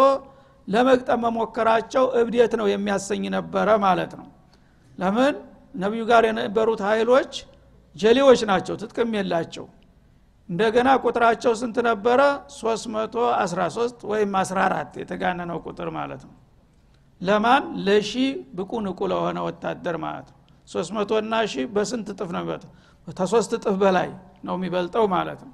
ለመግጠም 0.68 1.22
መሞከራቸው 1.26 2.04
እብዴት 2.20 2.54
ነው 2.60 2.68
የሚያሰኝ 2.72 3.24
ነበረ 3.38 3.70
ማለት 3.86 4.12
ነው። 4.20 4.28
ለምን? 4.98 5.34
ነቢዩ 5.76 6.02
ጋር 6.12 6.24
የነበሩት 6.28 6.82
ኃይሎች 6.90 7.32
ጀሌዎች 7.96 8.42
ናቸው 8.50 8.76
ትጥቅም 8.82 9.12
የላቸው። 9.18 9.66
እንደገና 10.50 10.90
ቁጥራቸው 11.04 11.54
ስንት 11.62 11.78
ነበረ? 11.90 12.20
313 12.56 14.08
ወይም 14.12 14.32
14 14.40 14.98
የተጋነነው 15.02 15.60
ቁጥር 15.66 15.90
ማለት 15.98 16.24
ነው 16.28 16.34
ለማን? 17.24 17.64
ለሺ 17.86 18.12
ብቁ 18.58 18.72
ንቁ 18.86 19.00
ለሆነ 19.12 19.38
ወታደር 19.48 19.96
ማለት 20.06 20.28
ነው። 20.32 20.40
300 20.68 21.20
እና 21.22 21.34
ሺ 21.52 21.66
በስንት 21.76 22.08
እጥፍ 22.14 22.30
ነው 22.34 22.42
የሚበልጠው? 22.42 22.72
ከሶስት 23.08 23.52
በላይ 23.82 24.10
ነው 24.48 24.56
የሚበልጠው 24.58 25.06
ማለት 25.16 25.42
ነው። 25.48 25.54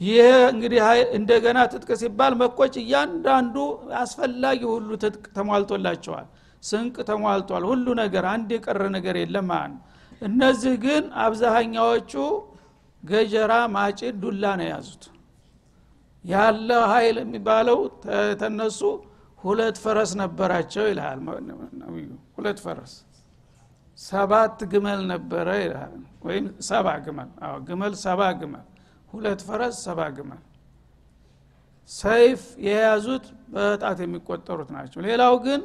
ይሄ 0.00 0.20
እንግዲህ 0.52 0.80
እንደገና 1.18 1.58
ትጥቅ 1.72 1.90
ሲባል 2.02 2.34
መኮች 2.42 2.74
እያንዳንዱ 2.82 3.56
አስፈላጊ 4.02 4.60
ሁሉ 4.72 4.88
ትጥቅ 5.02 5.24
ተሟልቶላቸዋል። 5.36 6.26
ስንቅ 6.62 6.96
ተሟልቷል። 7.10 7.64
ሁሉ 7.70 7.86
ነገር 8.02 8.24
አንድ 8.32 8.48
የቀረ 8.56 8.82
ነገር 8.96 9.14
የለም 9.20 9.46
ማለት 9.50 9.72
ነው። 9.74 9.82
እነዚህ 10.22 10.74
ግን 10.84 11.04
አብዛሃኛዎቹ 11.24 12.12
ገጀራ 13.02 13.52
ማጭድ 13.74 14.14
ዱላ 14.22 14.44
ነው 14.58 14.66
የያዙት። 14.66 15.04
ያለ 16.24 16.70
ኃይል 16.90 17.16
የሚባለው 17.22 17.78
ተነሱ 18.40 18.80
ሁለት 19.44 19.76
ፈረስ 19.82 20.10
ነበራቸው 20.20 20.84
ይልሃል 20.90 21.18
ነቢዩ 21.82 22.08
ሁለት 22.36 22.58
ፈረስ። 22.64 22.92
ሰባት 23.98 24.58
ግመል 24.72 25.00
ነበረ 25.12 25.48
ይልሃል 25.62 25.94
ወይም 26.26 26.46
ሰባ 26.68 26.86
ግመል። 27.06 27.30
አዎ 27.46 27.56
ግመል 27.68 27.94
ሰባ 28.04 28.20
ግመል። 28.40 28.66
ሁለት 29.12 29.40
ፈረስ 29.48 29.74
ሰባ 29.86 30.00
ግመል። 30.16 30.42
ሰይፍ 31.90 32.40
የያዙት 32.66 33.24
በጣት 33.54 33.98
የሚቆጠሩት 34.04 34.68
ናቸው። 34.76 35.00
ሌላው 35.06 35.34
ግን 35.46 35.60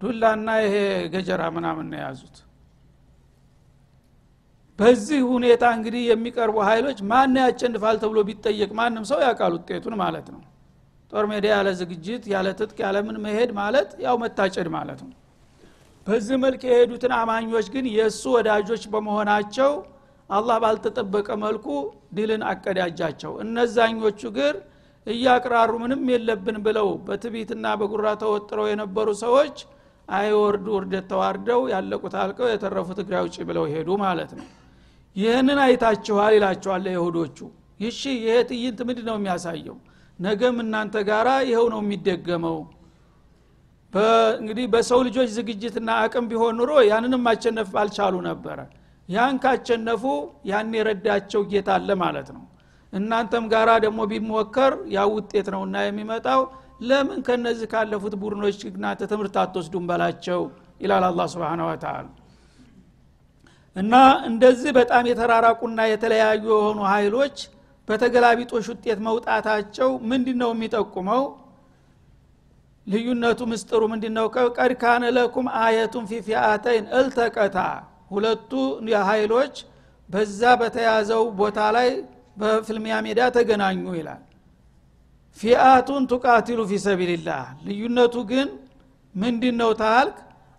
ዱላና 0.00 0.48
ይሄ 0.64 0.74
ገጀራ 1.14 1.42
ምናምን 1.56 1.88
የያዙት። 1.96 2.36
በዚህ 4.78 5.20
ሁኔታ 5.30 5.64
እንግዲህ 5.76 6.02
የሚቀርቡ 6.08 6.56
ኃይሎች 6.68 6.98
ማን 7.10 7.34
ያቸንፋል 7.42 7.96
ተብሎ 8.02 8.18
ቢጠየቅ 8.28 8.70
ማንም 8.78 9.04
ሰው 9.10 9.18
ያውቃል 9.24 9.52
ውጤቱን 9.56 9.94
ማለት 10.02 10.26
ነው 10.34 10.42
ጦር 11.12 11.24
ሜዳ 11.30 11.46
ያለ 11.52 11.68
ዝግጅት 11.78 12.24
ያለ 12.32 12.48
ትጥቅ 12.58 12.78
ያለምን 12.84 13.16
መሄድ 13.24 13.50
ማለት 13.58 13.90
ያው 14.04 14.16
መታጨድ 14.22 14.68
ማለት 14.74 15.00
ነው። 15.04 15.14
በዚህ 16.06 16.36
መልክ 16.42 16.62
የሄዱትን 16.68 17.12
አማኞች 17.18 17.66
ግን 17.74 17.86
የእሱ 17.94 18.22
ወዳጆች 18.36 18.82
በመሆናቸው 18.92 19.70
አላህ 20.30 20.56
ባልተጠበቀ 20.62 21.28
መልኩ 21.42 21.66
ድልን 22.16 22.42
አቀዳጃቸው። 22.50 23.32
እነዛኞቹ 23.44 24.20
ግን 24.36 24.56
እያቅራሩ 25.06 25.72
ምንም 25.82 26.02
የለብን 26.12 26.56
ብለው 26.66 26.88
በትቢትና 27.06 27.66
በጉራ 27.80 28.06
ተወጥረው 28.22 28.66
የነበሩ 28.70 29.08
ሰዎች 29.22 29.56
አይወርዱ 30.08 30.66
ውርደት 30.76 31.06
ተዋርደው 31.10 31.60
ያለቁት 31.72 32.14
አልቀው 32.20 32.48
የተረፉት 32.52 32.98
እግራ 33.02 33.16
ውጭ 33.26 33.36
ብለው 33.48 33.64
ሄዱ 33.72 33.88
ማለት 34.04 34.30
ነው። 34.38 34.46
ይህንን 35.16 35.58
አይታችኋል 35.64 36.32
ይላቸዋል 36.36 36.86
ይሁዶቹ 36.92 37.38
ይሺ 37.80 38.00
ይሄ 38.18 38.36
ትዕይንት 38.48 38.80
ምንድ 38.88 39.00
ነው 39.08 39.16
የሚያሳየው 39.18 39.76
ነገም 40.18 40.56
እናንተ 40.62 40.96
ጋራ 41.08 41.28
ይኸው 41.48 41.66
ነው 41.72 41.80
የሚደገመው። 41.84 42.58
እንግዲህ 44.38 44.66
በሰው 44.72 45.00
ልጆች 45.06 45.28
ዝግጅትና 45.36 45.90
አቅም 46.02 46.24
ቢሆን 46.30 46.56
ኑሮ 46.58 46.72
ያንንም 46.88 47.22
ማቸነፍ 47.26 47.70
አልቻሉ 47.82 48.14
ነበረ። 48.28 48.58
ያን 49.08 49.36
ካቸነፉ 49.44 50.02
ያን 50.50 50.72
የረዳቸው 50.78 51.42
ጌታ 51.52 51.68
አለ 51.76 51.90
ማለት 52.02 52.28
ነው። 52.36 52.42
እናንተም 52.92 53.44
ጋራ 53.52 53.70
ደግሞ 53.84 54.00
ቢሞከር 54.10 54.74
ያው 54.96 55.08
ውጤት 55.16 55.46
ነውና 55.54 55.76
የሚመጣው 55.86 56.42
ለምን 56.82 57.20
ከነዚህ 57.26 57.68
ካለፉት 57.72 58.14
ቡድኖች 58.22 58.58
እናንተ 58.70 59.00
ትምህርት 59.10 59.36
አትወስዱም 59.42 59.84
በላቸው? 59.90 60.40
ይላል 60.82 61.04
አላ 61.08 61.20
ስብን 61.32 61.62
ወተላ 61.66 61.96
እና 63.76 63.94
እንደዚህ 64.28 64.70
በጣም 64.78 65.04
የተራራቁና 65.10 65.80
የተለያዩ 65.90 66.44
የሆኑ 66.52 66.78
ኃይሎች 66.92 67.36
በተገላቢጦሽ 67.88 68.66
ውጤት 68.72 68.98
መውጣታቸው 69.06 69.90
ምንድ 70.10 70.28
ነው 70.40 70.50
የሚጠቁመው? 70.54 71.22
ልዩነቱ 72.86 73.40
ምስጥሩ 73.50 73.82
ምንድ 73.92 74.04
ነው 74.10 74.26
ቀድ 74.56 74.72
ካነ 74.82 75.04
ለኩም 75.16 75.46
አየቱን 75.62 76.04
ፊ 76.10 76.20
ፊአተይን 76.26 76.86
እልተቀታ። 76.98 77.56
ሁለቱ 78.12 78.52
ኃይሎች 79.08 79.54
በዛ 80.08 80.42
በተያዘው 80.60 81.24
ቦታ 81.40 81.58
ላይ 81.76 81.88
በፍልሚያ 82.36 82.96
ሜዳ 83.06 83.20
ተገናኙ 83.36 83.84
ይላል። 83.98 84.22
ፊአቱን 85.38 86.02
ቱቃቲሉ 86.12 86.60
ፊ 86.70 86.74
ልዩነቱ 87.66 88.16
ግን 88.30 88.48
ምንድ 89.14 89.42
ነው 89.60 89.70
ታልክ? 89.82 90.16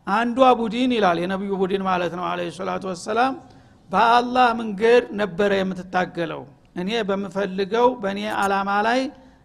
አንዷ 0.07 0.39
ቡድን 0.59 0.91
ይላል 0.97 1.17
የነቢዩ 1.21 1.51
ቡድን 1.61 1.83
ማለት 1.87 2.13
ነው። 2.19 2.25
አለ 2.29 2.39
ሰላቱ 2.57 2.83
ወሰላም 2.91 3.33
በአላህ 3.89 4.47
መንገድ 4.59 5.03
ነበረ 5.19 5.51
የምትታገለው 5.59 6.41
እኔ 6.79 6.89
በምፈልገው 7.09 7.87
በእኔ 8.01 8.21
አላማ 8.41 8.69
ላይ 8.87 9.01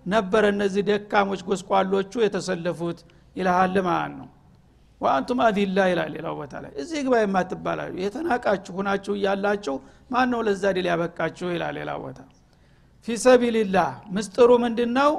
ነበረ 0.07 0.45
እነዚህ 0.55 0.83
ደካሞች 0.89 1.41
ጎስቋሎቹ 1.49 2.13
የተሰለፉት 2.25 2.99
ይልሃል 3.37 3.77
ማለት 3.87 4.15
ነው። 4.19 4.29
ወአንቱም 5.01 5.39
አዚላ 5.47 5.79
ይላል 5.91 6.11
ሌላው 6.17 6.35
ቦታ 6.41 6.55
ላይ። 6.65 6.73
እዚህ 6.83 7.01
ግባ 7.07 7.15
የማትባላሉ 7.23 7.95
የተናቃችሁ 8.05 8.73
ሁናችሁ 8.79 9.13
እያላችሁ 9.19 9.75
ማን 10.11 10.29
ነው 10.33 10.41
ለዛ 10.47 10.65
ድል 10.77 10.87
ያበቃችሁ 10.91 11.49
ይላል 11.55 11.75
ሌላ 11.79 11.91
ቦታ። 12.03 12.19
ፊ 13.09 13.17
ሰቢልላህ 13.25 13.89
ምስጥሩ 14.17 14.51
ምንድን 14.65 14.93
ነው 14.99 15.11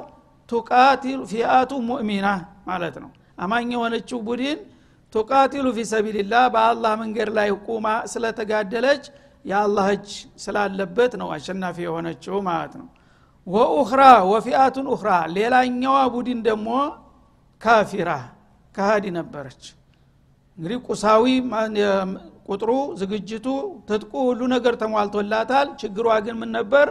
ቱቃቲሉ 0.48 1.20
ፊአቱ 1.30 1.72
ሙእሚና 1.88 2.26
ማለት 2.68 2.96
ነው። 3.02 3.10
አማኝ 3.44 3.70
የሆነችው 3.74 4.18
ቡድን 4.28 4.58
ቱቃቲሉ 5.12 5.66
ፊ 5.76 5.84
ሰቢልላህ 5.92 6.44
በአላህ 6.54 6.92
መንገድ 7.02 7.28
ላይ 7.36 7.48
ቁማ 7.66 7.86
ስለተጋደለች 8.12 9.04
የአላህ 9.46 9.86
እጅ 9.94 10.08
ስላለበት 10.44 11.12
ነው 11.20 11.28
አሸናፊ 11.34 11.76
የሆነችው 11.84 12.36
ማለት 12.48 12.72
ነው። 12.80 12.86
ወኡኽራ 13.46 14.02
ወፊአቱን 14.30 14.86
ኡኽራ 14.94 15.10
ሌላኛዋ 15.36 15.96
ቡድን 16.14 16.40
ደግሞ 16.48 16.68
ካፊራ 17.62 18.10
ካሃዲ 18.74 19.04
ነበረች። 19.18 19.62
እንግዲህ 20.58 20.78
ቁሳዊ 20.88 21.24
ቁጥሩ 22.48 22.70
ዝግጅቱ 23.00 23.46
ትጥቁ 23.88 24.12
ሁሉ 24.28 24.40
ነገር 24.54 24.74
ተሟልቶላታል። 24.82 25.68
ችግሯ 25.80 26.08
ግን 26.26 26.36
ምን 26.40 26.50
ነበር? 26.58 26.86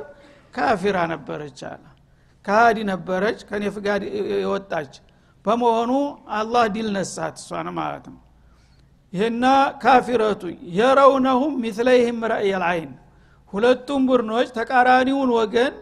ካፊራ 0.54 0.98
ነበረች 1.14 1.60
አለ። 1.70 1.84
ካሃዲ 2.46 2.78
ነበረች 2.92 3.40
ከኔ 3.50 3.64
ፈቃድ 3.76 4.02
የወጣች። 4.44 4.94
በመሆኑ 5.46 5.92
አላህ 6.36 6.64
ድል 6.76 6.88
ነሳት 6.96 7.36
እሷን 7.42 7.68
ማለት 7.80 8.06
ነው 8.12 8.20
ይህና 9.16 9.46
كافرة 9.84 10.42
يرونهم 10.78 11.54
مثليهم 11.64 12.20
رأي 12.32 12.64
العين 12.70 12.92
ሁለቱም 13.54 14.02
ቡድኖች 14.10 14.48
ተቃራኒውን 14.58 15.30
ወገን 15.38 15.74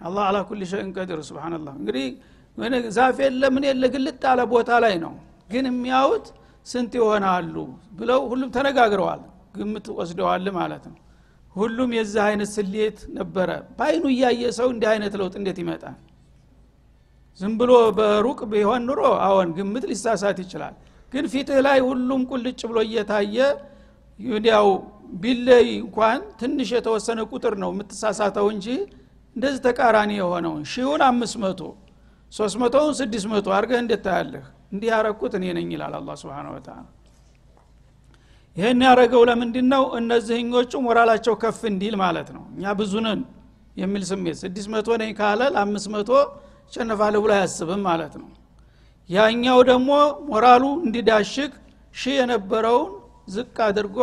አላህ 0.00 0.22
አላ 0.28 0.38
ኩል 0.48 0.60
ሸይን 0.70 0.90
ቀዲር 0.96 1.20
ስብናላህ 1.28 1.74
እንግዲህ 1.80 2.06
ዛፍ 2.96 3.18
የለ 3.24 3.42
ምን 3.54 3.64
የለ 3.68 3.84
ግልጥ 3.94 4.22
አለ 4.30 4.40
ቦታ 4.52 4.70
ላይ 4.84 4.94
ነው። 5.04 5.12
ግን 5.50 5.66
የሚያዩት 5.70 6.26
ስንት 6.66 6.92
ይሆናሉ 6.98 7.54
ብለው 7.98 8.20
ሁሉም 8.30 8.50
ተነጋግረዋል። 8.56 9.20
ግምት 9.54 9.86
ወስደዋል 9.98 10.46
ማለት 10.58 10.84
ነው። 10.90 10.98
ሁሉም 11.56 11.90
የዚህ 11.98 12.22
አይነት 12.26 12.50
ስሌት 12.56 12.98
ነበረ። 13.16 13.48
በአይኑ 13.78 14.04
እያየ 14.14 14.42
ሰው 14.58 14.68
እንዲህ 14.74 14.88
አይነት 14.92 15.14
ለውጥ 15.20 15.34
እንዴት 15.40 15.58
ይመጣል? 15.62 15.96
ዝም 17.40 17.52
ብሎ 17.60 17.70
በሩቅ 17.98 18.40
ቢሆን 18.52 18.82
ኑሮ 18.88 19.00
አዎን 19.26 19.50
ግምት 19.58 19.84
ሊሳሳት 19.90 20.38
ይችላል። 20.44 20.74
ግን 21.12 21.24
ፊትህ 21.32 21.58
ላይ 21.66 21.78
ሁሉም 21.88 22.22
ቁልጭ 22.30 22.60
ብሎ 22.70 22.78
እየታየ 22.86 23.36
ያው 24.48 24.68
ቢለይ 25.20 25.68
እንኳን 25.78 26.20
ትንሽ 26.40 26.68
የተወሰነ 26.76 27.20
ቁጥር 27.32 27.54
ነው 27.62 27.70
የምትሳሳተው 27.72 28.46
እንጂ 28.54 28.66
እንደዚህ 29.36 29.60
ተቃራኒ 29.66 30.12
የሆነውን 30.18 30.62
ሺውን 30.72 31.02
አምስት 31.06 31.36
መቶ 31.42 31.60
ሶስት 32.32 32.56
መቶውን 32.62 32.94
ስድስት 32.98 33.26
መቶ 33.32 33.46
አድርገህ 33.56 33.78
እንዴት 33.82 34.00
ታያለህ? 34.06 34.44
እንዲህ 34.72 34.88
ያረኩት 34.92 35.32
እኔ 35.38 35.44
ነኝ 35.58 35.68
ይላል 35.74 35.94
አላ 35.98 36.08
ስብን 36.20 36.48
ወተላ 36.54 36.78
ይህን 38.56 38.80
ያደረገው 38.86 39.22
ለምንድን 39.28 39.66
ነው 39.72 39.84
እነዚህኞቹ 39.98 40.70
ሞራላቸው 40.86 41.34
ከፍ 41.42 41.60
እንዲል 41.70 41.94
ማለት 42.02 42.28
ነው። 42.36 42.44
እኛ 42.52 42.72
ብዙ 42.80 42.92
ነን 43.06 43.20
የሚል 43.76 44.02
ስሜት። 44.10 44.36
ስድስት 44.42 44.68
መቶ 44.74 44.88
ነኝ 45.02 45.10
ካለ 45.18 45.40
ለአምስት 45.54 45.88
መቶ 45.94 46.10
ሸነፋለሁ 46.74 47.20
ብሎ 47.24 47.32
አያስብም 47.36 47.82
ማለት 47.88 48.14
ነው። 48.22 48.28
ያኛው 49.10 49.58
ደግሞ 49.70 49.90
ሞራሉ 50.30 50.64
እንዲዳሽቅ 50.86 51.52
ሺህ 51.94 52.16
የነበረውን 52.20 52.90
ዝቅ 53.28 53.56
አድርጎ 53.66 53.98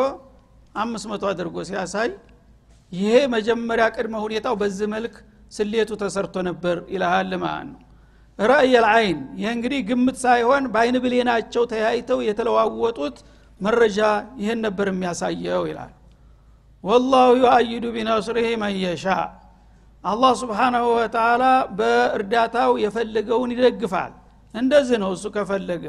አምስት 0.76 1.06
መቶ 1.12 1.24
አድርጎ 1.32 1.58
ሲያሳይ 1.70 2.10
ይሄ 2.92 3.14
መጀመሪያ 3.36 3.86
ቅድመ 3.96 4.16
ሁኔታው 4.26 4.56
በዚህ 4.62 4.88
መልክ 4.94 5.16
ስሌቱ 5.52 5.92
ተሰርቶ 6.02 6.36
ነበር 6.50 6.78
ይልሃል 6.94 7.32
ማለት 7.44 7.68
ነው። 7.72 7.82
رأي 8.40 8.86
العين 8.94 9.20
ይህ 9.40 9.50
እንግዲህ 9.56 9.82
ግምት 9.90 10.18
ሳይሆን 10.24 10.64
በአይን 10.74 10.96
ብሌናቸው 11.04 11.64
ተያይተው 11.72 12.20
የተለዋወጡት 12.28 13.18
መረጃ 13.60 14.00
ይህን 14.42 14.60
ነበር 14.66 14.88
የሚያሳየው 14.92 15.64
ይላል 15.70 15.94
والله 16.84 17.30
يؤيد 17.42 17.86
بنصره 17.96 18.50
من 18.64 18.81
يشاء 18.81 19.06
አላህ 20.04 20.32
سبحانه 20.42 20.86
وتعالى 20.98 21.44
በእርዳታው 21.78 22.72
የፈለገውን 22.84 23.54
ይደግፋል። 23.56 24.12
እንደዚህ 24.54 24.98
ነው 25.04 25.10
እሱ 25.16 25.26
ከፈለገ 25.36 25.86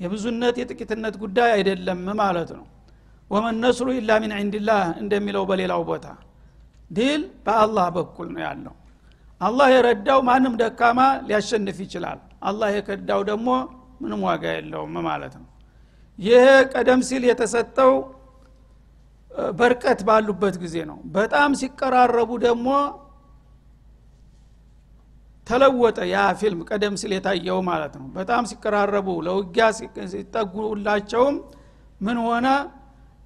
የብዙነት 0.00 0.56
የጥቂትነት 0.60 1.14
ጉዳይ 1.22 1.50
አይደለም 1.56 2.00
ማለት 2.20 2.50
ነው። 2.58 2.64
وما 3.30 3.41
النصر 3.41 3.62
إلا 3.94 4.12
من 4.22 4.32
عند 4.38 4.60
الله 4.60 4.82
እንደሚለው 5.02 5.44
በሌላው 5.50 5.82
ቦታ 5.90 6.06
ድል 6.90 7.22
በአላህ 7.46 7.86
በኩል 7.96 8.28
ነው 8.34 8.42
ያለው። 8.46 8.74
አላህ 9.40 9.68
የረዳው 9.72 10.18
ማንም 10.28 10.54
ደካማ 10.60 11.00
ሊያሸንፍ 11.28 11.78
ይችላል። 11.84 12.18
አላህ 12.42 12.68
የከዳው 12.76 13.20
ደግሞ 13.30 13.48
ምንም 14.00 14.20
ዋጋ 14.28 14.44
የለውም 14.56 14.94
ማለት 15.06 15.34
ነው። 15.40 15.48
ይህ 16.18 16.44
ቀደም 16.72 17.00
ሲል 17.08 17.22
የተሰጠው 17.28 17.92
በርቀት 19.52 20.00
ባሉበት 20.08 20.56
ጊዜ 20.62 20.76
ነው። 20.90 20.98
በጣም 21.16 21.50
ሲቀራረቡ 21.60 22.30
ደግሞ 22.44 22.68
ተለወጠ 25.46 25.98
ያ 26.10 26.18
ፊልም 26.40 26.60
ቀደም 26.68 26.94
ሲል 27.00 27.12
የታየው 27.16 27.58
ማለት 27.68 27.94
ነው። 28.00 28.06
በጣም 28.16 28.42
ሲቀራረቡ 28.50 29.08
ለውጊያ 29.26 29.64
ሲጠጉላቸውም 30.12 31.36
ምን 32.00 32.18
ሆነ? 32.26 32.46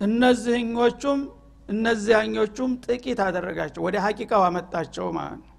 እነዚህኞቹም 0.01 1.21
እነዚያኞቹም 1.69 2.71
ጥቂት 2.85 3.19
አደረጋቸው 3.25 3.83
ወደ 3.87 3.97
ሀቂቃው 4.05 4.43
አመጣቸው 4.47 5.07
ማለት 5.19 5.41
ነው። 5.43 5.55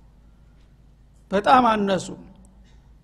በጣም 1.32 1.64
አነሱ። 1.72 2.08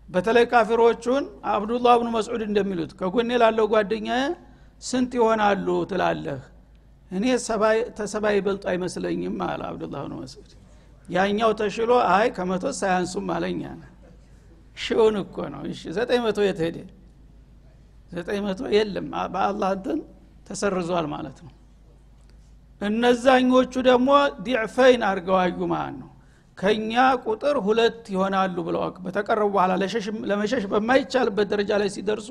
በተለይ 0.09 0.45
ካፊሮቹን 0.51 1.23
አብዱላህ 1.51 1.93
ብኑ 1.99 2.09
መስዑድ 2.15 2.41
እንደሚሉት 2.47 2.91
ከጎኔ 2.99 3.31
ላለው 3.41 3.65
ጓደኛ 3.73 4.09
ስንት 4.81 5.11
ይሆናሉ 5.17 5.67
ትላለህ? 5.91 6.39
እኔ 7.11 7.25
ተሰባ 7.97 8.25
ይበልጡ 8.37 8.63
አይመስለኝም 8.71 9.35
አለ 9.47 9.61
አብዱላህ 9.69 10.01
ብኑ 10.05 10.13
መስዑድ 10.23 10.51
ያኛው 11.09 11.51
ተሽሎ 11.59 11.91
አይ 12.11 12.27
ከመቶ 12.35 12.65
ሳያንሱም 12.77 13.27
አለኛ 13.33 13.63
ሺውን 14.77 15.15
እኮ 15.21 15.35
ነው። 15.53 15.61
እሺ 15.69 15.81
ዘጠኝ 15.97 16.19
መቶ 16.25 16.39
የት 16.45 16.59
ሄደ? 16.65 16.77
ዘጠኝ 18.11 18.39
መቶ 18.45 18.61
የለም። 18.75 19.05
በአላህ 19.33 19.69
እንትን 19.77 19.99
ተሰርዟል 20.47 21.05
ማለት 21.13 21.37
ነው። 21.45 21.53
እነዛኞቹ 22.81 23.73
ደግሞ 23.87 24.09
ዲዕፈይን 24.45 25.01
አድርገዋዩ 25.09 25.59
ማለት 25.73 25.95
ነው። 26.01 26.09
ከኛ 26.57 26.93
ቁጥር 27.25 27.55
ሁለት 27.65 28.03
ይሆናሉ 28.13 28.55
ብለው 28.67 28.81
በተቀረቡ 29.05 29.47
በኋላ 29.55 29.71
ለመሸሽ 30.31 30.63
በማይቻልበት 30.73 31.47
ደረጃ 31.53 31.71
ላይ 31.81 31.89
ሲደርሱ 31.95 32.29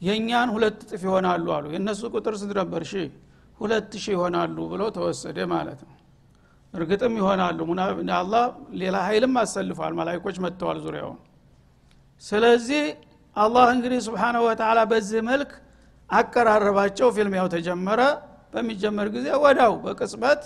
የእኛን 0.00 0.48
ሁለት 0.54 0.78
ጥፍ 0.90 1.02
ይሆናሉ 1.08 1.46
አሉ። 1.56 1.64
የእነሱ 1.74 2.02
ቁጥር 2.14 2.34
ስንት 2.40 2.52
ነበር? 2.60 2.82
ሺ 2.84 2.94
ሁለት 3.60 3.92
ሺህ 3.96 4.12
ይሆናሉ 4.16 4.56
ብለው 4.72 4.88
ተወሰደ 4.96 5.38
ማለት 5.52 5.80
ነው 5.84 5.94
እርግጥም 6.74 7.14
ይሆናሉ። 7.20 7.58
አላ 8.16 8.34
ሌላ 8.80 8.96
ሀይልም 9.06 9.34
አሰልፏል 9.42 9.92
መላይኮች 9.98 10.36
መጥተዋል 10.44 10.78
ዙሪያውን 10.84 11.18
ስለዚህ 12.22 12.84
አላህ 13.36 13.66
እንግዲህ 13.74 14.00
ስብሓነሁ 14.06 14.42
ወተላ 14.48 14.80
በዚህ 14.90 15.20
መልክ 15.28 15.50
አቀራረባቸው 16.10 17.08
ፊልሚያው 17.16 17.46
ተጀመረ። 17.54 18.00
በሚጀመር 18.54 19.06
ጊዜ 19.14 19.26
ወዳው 19.44 19.72
በቅጽበት 19.84 20.42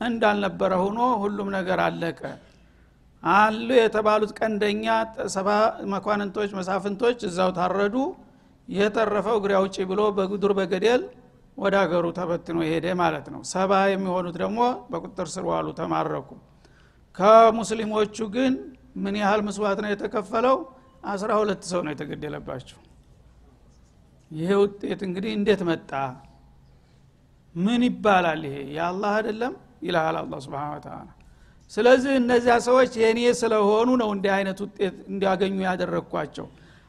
እንዳልነበረ 0.00 0.72
ሆኖ 0.82 0.98
ሁሉም 1.22 1.48
ነገር 1.56 1.78
አለቀ። 1.84 2.20
አሉ 3.22 3.68
የተባሉት 3.78 4.32
ቀንደኛ 4.38 4.86
ሰባ 5.34 5.48
መኳንንቶች 5.92 6.50
መሳፍንቶች 6.58 7.18
እዛው 7.28 7.50
ታረዱ። 7.58 7.94
የተረፈው 8.68 9.36
እግሬ 9.40 9.52
አውጪ 9.58 9.76
ብሎ 9.90 10.00
በዱር 10.16 10.52
በገደል 10.58 11.02
ወደ 11.58 11.74
ሀገሩ 11.82 12.06
ተበትኖ 12.18 12.58
ሄደ 12.70 12.86
ማለት 13.00 13.26
ነው። 13.34 13.40
ሰባ 13.52 13.72
የሚሆኑት 13.92 14.36
ደግሞ 14.42 14.58
በቁጥር 14.90 15.28
ስር 15.34 15.44
ዋሉ 15.50 15.66
ተማረኩ። 15.78 16.30
ከሙስሊሞቹ 17.18 18.16
ግን 18.34 18.54
ምን 18.96 19.14
ያህል 19.22 19.40
ምስዋት 19.46 19.78
ነው 19.84 19.90
የተከፈለው? 19.92 20.56
አስራ 21.04 21.30
ሁለት 21.40 21.62
ሰው 21.70 21.80
ነው 21.86 21.92
የተገደለባቸው። 21.94 22.78
ይሄ 24.30 24.50
ውጤት 24.62 25.00
እንግዲህ 25.08 25.32
እንዴት 25.38 25.60
መጣ? 25.70 25.90
ምን 27.54 27.82
ይባላል 27.88 28.42
ይሄ? 28.48 28.56
የአላህ 28.76 29.12
አይደለም? 29.18 29.52
ይልሃል 29.82 30.16
አላ 30.20 30.34
ስብን 30.44 30.80
ተላ 30.84 30.96
ስለዚህ 31.72 32.12
እነዚያ 32.20 32.54
ሰዎች 32.66 32.92
የእኔ 33.00 33.20
ስለሆኑ 33.40 33.88
ነው 34.02 34.08
እንዲህ 34.14 34.32
አይነት 34.36 34.58
ውጤት 34.64 34.96
እንዲያገኙ 35.10 35.56
ያደረግኳቸው 35.68 36.46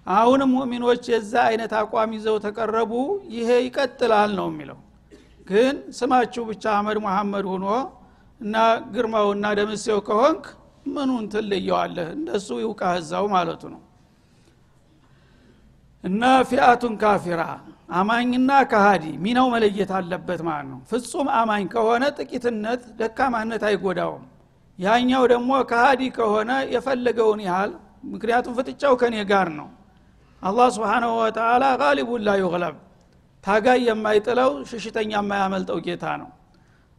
አሁንም 0.08 0.50
ሙእሚኖች 0.56 1.06
የዛ 1.12 1.34
አይነት 1.48 1.72
አቋም 1.80 2.12
ይዘው 2.18 2.36
ተቀረቡ። 2.46 2.92
ይሄ 3.34 3.50
ይቀጥላል 3.66 4.32
ነው 4.40 4.48
የሚለው። 4.52 4.80
ግን 5.48 5.76
ስማችሁ 5.98 6.44
ብቻ 6.50 6.64
አህመድ 6.74 6.98
መሐመድ 7.06 7.46
ሁኖ 7.52 7.66
እና 8.40 8.56
ግርማው 8.94 9.28
እና 9.36 9.46
ደምሴው 9.60 10.00
ከሆንክ 10.08 10.46
ምኑን 10.88 11.26
ትለየዋለህ? 11.34 12.08
እንደሱ 12.18 12.48
ይውቃ 12.64 12.82
እዛው 13.00 13.26
ማለቱ 13.34 13.64
ነው። 13.74 13.82
እና 16.04 16.22
ፊአቱን 16.50 16.94
ካፊራ 17.02 17.42
አማኝና 17.92 18.52
ካሃዲ 18.72 19.06
ሚናው 19.24 19.48
መለየት 19.54 19.92
አለበት 19.98 20.42
ማለት 20.48 20.68
ነው። 20.72 20.80
ፍጹም 20.90 21.28
አማኝ 21.40 21.66
ከሆነ 21.74 22.04
ጥቂትነት 22.18 22.82
ደካማነት 23.00 23.64
አይጎዳውም። 23.70 24.24
ያኛው 24.80 25.24
ደግሞ 25.34 25.52
ካሃዲ 25.70 26.02
ከሆነ 26.18 26.52
የፈለገውን 26.74 27.42
ያህል 27.48 27.72
ምክንያቱም 28.12 28.56
ፍጥጫው 28.58 28.94
ከኔ 29.02 29.16
ጋር 29.32 29.48
ነው 29.60 29.68
አላህ 30.42 30.68
ስብሓናሁ 30.76 31.12
ወተላ 31.20 31.64
ጋሊቡን 31.82 32.22
ላ 32.28 32.34
ዩግለብ። 32.42 32.76
ታጋይ 33.44 33.80
የማይጥለው 33.88 34.52
ሽሽተኛ 34.70 35.12
የማያመልጠው 35.18 35.80
ጌታ 35.86 36.06
ነው። 36.22 36.30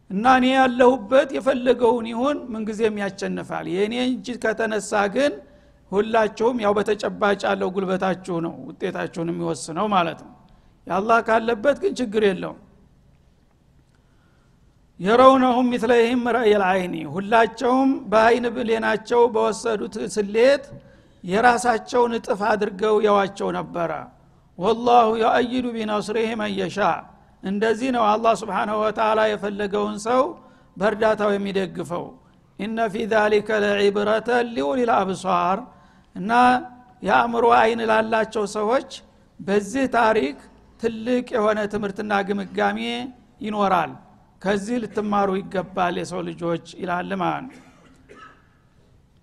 እና 0.09 0.25
እኔ 0.39 0.45
ያለሁበት 0.53 1.29
የፈለገውን 1.37 2.05
ይሁን 2.11 2.37
ምንጊዜም 2.53 2.95
ያቸንፋል 3.01 3.65
የእኔ 3.73 3.95
እጅ 4.05 4.27
ከተነሳ 4.43 4.91
ግን 5.15 5.33
ሁላችሁም 5.91 6.57
ያው 6.63 6.73
በተጨባጭ 6.77 7.39
ያለው 7.47 7.69
ጉልበታችሁ 7.75 8.35
ነው 8.45 8.55
ውጤታችሁን 8.67 9.29
የሚወስነው 9.31 9.87
ማለት 9.95 10.19
ነው። 10.25 10.33
የአላህ 10.87 11.19
ካለበት 11.27 11.77
ግን 11.83 11.93
ችግር 11.99 12.23
የለውም። 12.29 12.59
የረውነሁም 14.99 15.67
ሚትለይህም 15.71 16.23
ረእየል 16.35 16.63
አይኒ 16.69 16.95
ሁላቸውም 17.13 17.91
በአይን 18.11 18.45
ብሌናቸው 18.55 19.21
በወሰዱት 19.35 19.95
ስሌት 20.15 20.63
የራሳቸውን 21.23 22.13
እጥፍ 22.17 22.41
አድርገው 22.51 22.95
የዋቸው 23.05 23.49
ነበረ። 23.57 23.91
ወላሁ 24.57 25.07
የአይዱ 25.21 25.65
ቢነስሪህ 25.75 26.31
መየሻ 26.41 26.77
እንደዚህ 27.43 27.89
ነው 27.95 28.03
አላህ 28.11 28.33
ስብሓንሁ 28.41 28.77
ወተላ 28.83 29.19
የፈለገውን 29.29 29.97
ሰው 30.07 30.21
በእርዳታው 30.77 31.31
የሚደግፈው። 31.35 32.05
ኢነ 32.59 32.77
ፊ 32.93 33.05
ዛሊከ 33.11 33.49
ለዒብረተ 33.63 34.29
ሊውሊል 34.55 34.91
አብሷር 34.97 35.59
እና 36.15 36.31
የአእምሮ 37.03 37.45
አይን 37.59 37.81
ላላቸው 37.89 38.45
ሰዎች 38.57 38.89
በዚህ 39.39 39.85
ታሪክ 39.95 40.37
ትልቅ 40.79 41.25
የሆነ 41.35 41.59
ትምህርትና 41.73 42.13
ግምጋሜ 42.27 42.79
ይኖራል። 43.41 43.91
ከዚህ 44.41 44.77
ልትማሩ 44.83 45.29
ይገባል 45.39 45.95
የሰው 46.01 46.21
ልጆች 46.29 46.65
ይላል 46.81 47.11
ማለት 47.21 47.43
ነው 47.47 47.65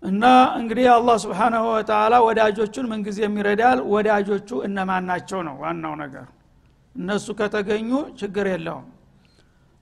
እና 0.07 0.25
እንግዲህ 0.59 0.87
አላህ 0.93 1.17
ስብሓናሁ 1.23 1.65
ወተላ 1.71 2.15
ወዳጆቹን 2.27 2.87
ምንጊዜ 2.91 3.19
የሚረዳል 3.25 3.79
ወዳጆቹ 3.93 4.49
እነማን 4.67 5.05
ናቸው 5.11 5.41
ነው 5.47 5.55
ዋናው 5.63 5.95
ነገር። 6.03 6.27
እነሱ 6.95 7.27
ከተገኙ 7.41 7.91
ችግር 8.21 8.47
የለውም። 8.53 8.87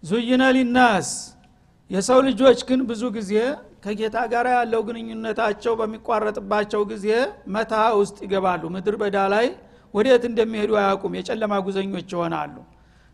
ዙይነ 0.03 0.43
ሊናስ 0.57 1.09
የሰው 1.91 2.21
ልጆች 2.29 2.59
ግን 2.69 2.81
ብዙ 2.91 3.03
ጊዜ 3.17 3.33
ከጌታ 3.85 4.17
ጋር 4.33 4.47
ያለው 4.55 4.81
ግንኙነታቸው 4.89 5.73
በሚቋረጥባቸው 5.81 6.83
ጊዜ 6.93 7.07
መታ 7.55 7.73
ውስጥ 8.01 8.17
ይገባሉ። 8.25 8.63
ምድር 8.75 8.97
በዳ 9.03 9.19
ላይ 9.35 9.47
ወዴት 9.95 10.23
እንደሚሄዱ 10.31 10.73
አያውቁም። 10.81 11.13
የጨለማ 11.19 11.55
ጉዘኞች 11.67 12.09
ይሆናሉ። 12.15 12.55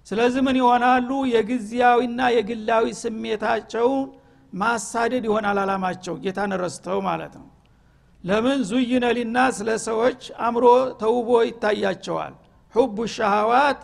ስለዚህ 0.06 0.42
ምን 0.46 0.56
ይሆናሉ? 0.60 1.08
የጊዜያዊና 1.32 2.20
የግላዊ 2.36 2.86
ስሜታቸውን 3.02 4.06
ማሳደድ 4.52 5.24
ይሆናል 5.28 5.58
አላማቸው 5.62 6.14
ጌታን 6.24 6.52
ረስተው 6.62 6.98
ማለት 7.06 7.34
ነው። 7.40 7.48
ለምን 8.24 8.58
ዙይነ 8.70 9.04
ሊናስ 9.16 9.56
ለሰዎች 9.68 10.22
አእምሮ 10.44 10.64
ተውቦ 11.00 11.30
ይታያቸዋል። 11.48 12.34
ሑቡ 12.74 12.96
ሻሃዋት 13.14 13.80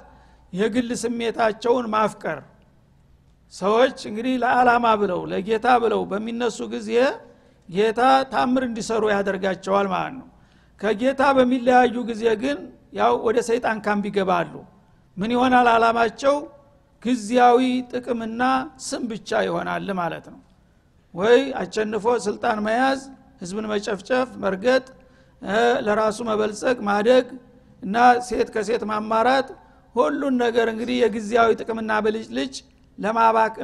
የግል 0.52 0.90
ስሜታቸውን 1.02 1.87
ማፍቀር። 1.94 2.40
ሰዎች 3.52 3.98
እንግዲህ 4.11 4.35
ለዓላማ 4.42 4.87
ብለው 5.02 5.20
ለጌታ 5.33 5.66
ብለው 5.83 6.00
በሚነሱ 6.11 6.59
ጊዜ 6.74 6.90
ጌታ 7.68 8.00
ታምር 8.33 8.62
እንዲሰሩ 8.68 9.02
ያደርጋቸዋል 9.14 9.87
ማለት 9.94 10.14
ነው። 10.20 10.26
ከጌታ 10.81 11.22
በሚለያዩ 11.37 11.96
ጊዜ 12.11 12.24
ግን 12.42 12.59
ያው 12.92 13.12
ወደ 13.26 13.38
ሰይጣን 13.48 13.79
ካምፕ 13.87 14.05
ይገባሉ። 14.11 14.52
ምን 15.16 15.31
ይሆናል 15.35 15.68
አላማቸው 15.74 16.37
ጊዜያዊ 17.02 17.61
ጥቅምና 17.92 18.42
ስም 18.81 19.02
ብቻ 19.11 19.31
ይሆናል 19.46 19.88
ማለት 20.00 20.26
ነው 20.33 20.40
ወይ 21.16 21.38
አቸንፎ 21.61 22.07
ስልጣን 22.26 22.59
መያዝ 22.66 23.00
ህዝብን 23.42 23.66
መጨፍጨፍ 23.72 24.29
መርገጥ 24.42 24.85
ለራሱ 25.87 26.18
መበልጸግ 26.29 26.79
ማደግ 26.88 27.26
እና 27.83 27.96
ሴት 28.29 28.48
ከሴት 28.55 28.83
ማማራት 28.90 29.48
ሁሉን 29.94 30.35
ነገር 30.44 30.66
እንግዲህ 30.72 30.96
የጊዜያዊ 31.02 31.50
ጥቅምና 31.61 31.92
ብልጭልጭ 32.05 32.55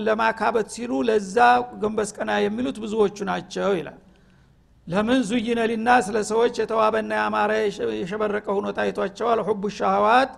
ለማካበት 0.07 0.67
ሲሉ 0.75 0.93
ለዛ 1.09 1.37
ገንበስ 1.83 2.11
ቀና 2.17 2.31
የሚሉት 2.45 2.77
ብዙዎቹ 2.83 3.19
ናቸው 3.31 3.71
ይላል። 3.79 3.99
ለምን 4.87 5.21
ዙይነ 5.29 5.61
ሊናስ 5.71 6.07
ለሰዎች 6.15 6.55
የተዋበና 6.61 7.13
ያማረ 7.21 7.53
የሸበረቀ 7.99 8.47
ሁኖ 8.57 8.69
ታይቷቸዋል። 8.79 9.41
ሁቡ 9.49 9.63
ሻህዋት 9.79 10.33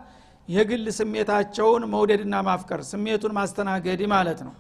የግል 0.48 0.86
ስሜታቸውን 0.98 1.82
መውደድና 1.92 2.34
ማፍቀር 2.48 2.80
ስሜቱን 2.90 3.34
ማስተናገድ 3.38 4.00
ማለት 4.14 4.40
ነው 4.46 4.54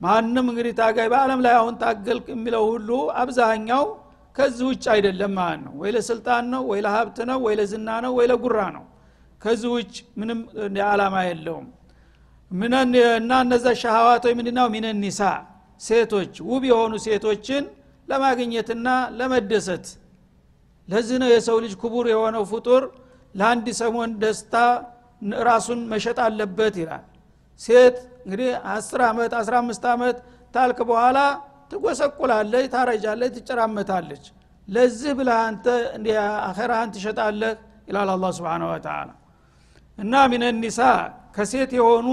ማንም 0.00 0.46
እንግዲህ 0.50 0.72
ታጋይ 0.80 1.08
በአለም 1.12 1.40
ላይ 1.46 1.54
አሁን 1.60 1.74
ታገል 1.80 2.18
የሚለው 2.32 2.64
ሁሉ 2.70 2.90
አብዛኛው 3.22 3.84
ከዚህ 4.36 4.64
ውጭ 4.70 4.84
አይደለም 4.94 5.32
ማለት 5.38 5.60
ነው። 5.64 5.72
ወይ 5.80 5.90
ለስልጣን 5.94 6.44
ነው 6.52 6.62
ወይ 6.70 6.80
ለሀብት 6.84 7.18
ነው 7.30 7.38
ወይ 7.46 7.54
ለዝና 7.60 7.88
ነው 8.04 8.12
ወይ 8.18 8.26
ለጉራ 8.32 8.58
ነው። 8.76 8.84
ከዚህ 9.40 9.70
ውጭ 9.74 9.94
ምንም 10.20 10.38
አላማ 10.88 11.16
የለውም። 11.28 11.66
እና 12.50 13.32
እነዛ 13.42 13.66
ሻሃዋቶች 13.82 14.34
ምንድናው 14.38 14.68
ሚነ 14.74 14.86
ኒሳ 15.02 15.20
ሴቶች 15.80 16.34
ውብ 16.50 16.62
የሆኑ 16.70 16.92
ሴቶችን 17.06 17.64
ለማግኘትና 18.08 18.86
ለመደሰት። 19.18 19.86
ለዚህ 20.88 21.16
ነው 21.22 21.28
የሰው 21.32 21.56
ልጅ 21.64 21.72
ክቡር 21.82 22.06
የሆነው 22.12 22.44
ፍጡር 22.52 22.82
ለአንድ 23.34 23.66
ሰሞን 23.80 24.10
ደስታ 24.22 24.54
ራሱን 25.48 25.80
መሸጥ 25.92 26.18
አለበት 26.26 26.74
ይላል። 26.82 27.04
ሴት 27.60 27.96
እንግዲህ 28.28 28.48
አስር 28.72 29.00
ዓመት 29.06 29.32
አስራ 29.38 29.54
አምስት 29.62 29.84
ዓመት 29.90 30.16
ታልክ 30.54 30.78
በኋላ 30.88 31.18
ትጎሰቁላለች 31.70 32.66
ታረጃለች 32.74 33.32
ትጨራመታለች። 33.38 34.24
ለዚህ 34.68 35.12
ብለህ 35.18 35.38
አንተ 35.44 35.66
አኸራህን 36.48 36.90
ትሸጣለህ 36.94 37.52
ይላል 37.88 38.10
አላ 38.14 38.26
ስብን 38.36 38.62
ወተላ 38.66 39.08
እና 39.98 40.14
ሚነኒሳ 40.32 40.80
ከሴት 41.36 41.70
የሆኑ 41.78 42.08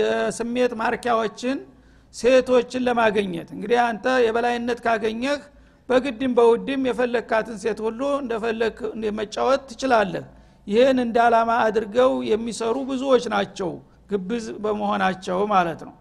የስሜት 0.00 0.72
ማርኪያዎችን 0.80 1.58
ሴቶችን 2.14 2.82
ለማገኘት 2.86 3.48
እንግዲህ 3.56 3.78
አንተ 3.84 4.06
የበላይነት 4.24 4.80
ካገኘህ 4.86 5.38
በግድም 5.88 6.32
በውድም 6.38 6.82
የፈለግካትን 6.88 7.56
ሴት 7.62 7.78
ሁሉ 7.86 8.00
እንደፈለግ 8.22 8.76
መጫወት 9.18 9.62
ትችላለህ። 9.70 10.24
ይህን 10.66 10.98
እንደ 11.04 11.16
አላማ 11.26 11.50
አድርገው 11.66 12.12
የሚሰሩ 12.30 12.76
ብዙዎች 12.90 13.24
ናቸው 13.34 13.70
ግብዝ 14.10 14.46
በመሆናቸው 14.64 15.38
ማለት 15.52 15.80
ነው። 15.88 15.94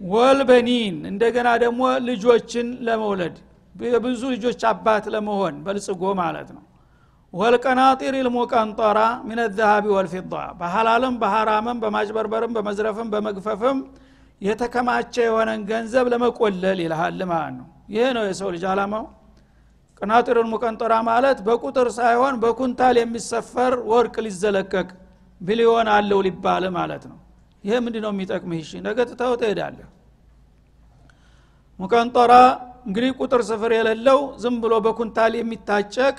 ወልበኒን 0.00 0.96
እንደገና 1.10 1.48
ደግሞ 1.62 1.80
ልጆችን 2.08 2.68
ለመውለድ 2.86 3.36
የብዙ 3.74 4.22
ልጆች 4.34 4.62
አባት 4.70 5.04
ለመሆን 5.14 5.54
በልጽጎ 5.64 6.02
ማለት 6.20 6.48
ነው። 6.56 6.62
ወልቀናጢር 7.32 8.14
ልሙቀንጠራ 8.26 8.98
ምን 9.28 9.38
ዘሃቢ 9.56 9.86
ወልፊዳ 9.94 10.32
በሐላልም 10.58 11.14
በሐራምም 11.22 11.78
በማጭበርበርም 11.82 12.52
በመዝረፍም 12.56 13.08
በመግፈፍም 13.14 13.78
የተከማቸ 14.40 15.14
የሆነን 15.26 15.60
ገንዘብ 15.70 16.06
ለመቆለል 16.12 16.78
ይልሃል 16.84 17.20
ማለት 17.32 17.54
ነው። 17.58 17.66
ይህ 17.94 18.08
ነው 18.16 18.24
የሰው 18.28 18.48
ልጅ 18.54 18.64
አላማው 18.70 19.04
ቅናጢሩን 20.00 20.48
ሙቀንጠራ 20.52 20.94
ማለት 21.08 21.38
በቁጥር 21.46 21.88
ሳይሆን 21.98 22.34
በኩንታል 22.42 22.96
የሚሰፈር 23.00 23.74
ወርቅ 23.90 24.14
ሊዘለቀቅ 24.26 24.88
ቢሊዮን 25.40 25.88
አለው 25.94 26.20
ሊባል 26.26 26.64
ማለት 26.76 27.04
ነው። 27.10 27.18
ይህ 27.64 27.76
ምንድ 27.84 27.96
ነው 28.04 28.10
የሚጠቅምህ? 28.14 28.58
እሺ 28.64 28.72
ነገ 28.86 28.98
ትተው 29.10 29.32
ትሄዳለህ። 29.40 29.88
ሙቀንጠራ 31.78 32.32
እንግዲህ 32.86 33.10
ቁጥር 33.20 33.40
ስፍር 33.48 33.72
የሌለው 33.76 34.18
ዝም 34.42 34.56
ብሎ 34.62 34.74
በኩንታል 34.86 35.32
የሚታጨቅ 35.38 36.16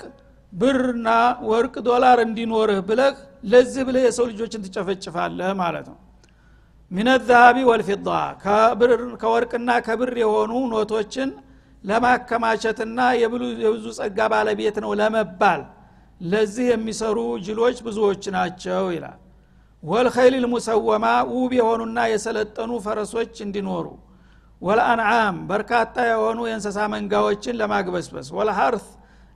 ብርና 0.52 1.08
ወርቅ 1.48 1.74
ዶላር 1.86 2.18
እንዲኖርህ 2.24 2.80
ብለህ 2.88 3.14
ለዚህ 3.50 3.82
ብለህ 3.88 4.02
የሰው 4.06 4.26
ልጆችን 4.30 4.64
ትጨፈጭፋለህ 4.66 5.50
ማለት 5.60 5.86
ነው። 5.92 5.98
ሚነ 6.90 7.08
ዛሃቢ 7.28 7.56
ወልፊዳ 7.68 8.08
ከወርቅና 9.22 9.70
ከብር 9.86 10.12
የሆኑ 10.22 10.52
ኖቶችን 10.72 11.30
ለማከማቸትና 11.84 12.98
የብዙ 13.22 13.84
ጸጋ 13.98 14.18
ባለቤት 14.32 14.76
ነው 14.84 14.92
ለመባል 15.00 15.60
ለዚህ 16.20 16.66
የሚሰሩ 16.70 17.16
ጅሎች 17.46 17.78
ብዙዎች 17.86 18.24
ናቸው 18.36 18.84
ይላል። 18.94 19.18
ወልኸይል 19.82 20.34
ልሙሰወማ 20.44 21.06
ውብ 21.32 21.52
የሆኑና 21.58 21.98
የሰለጠኑ 22.12 22.70
ፈረሶች 22.84 23.34
እንዲኖሩ። 23.44 23.86
ወለአንዓም 24.62 25.36
በርካታ 25.50 25.96
የሆኑ 26.10 26.38
የእንስሳ 26.48 26.78
መንጋዎችን 26.92 27.58
ለማግበስበስ። 27.60 28.28
ወለሀርት 28.38 28.86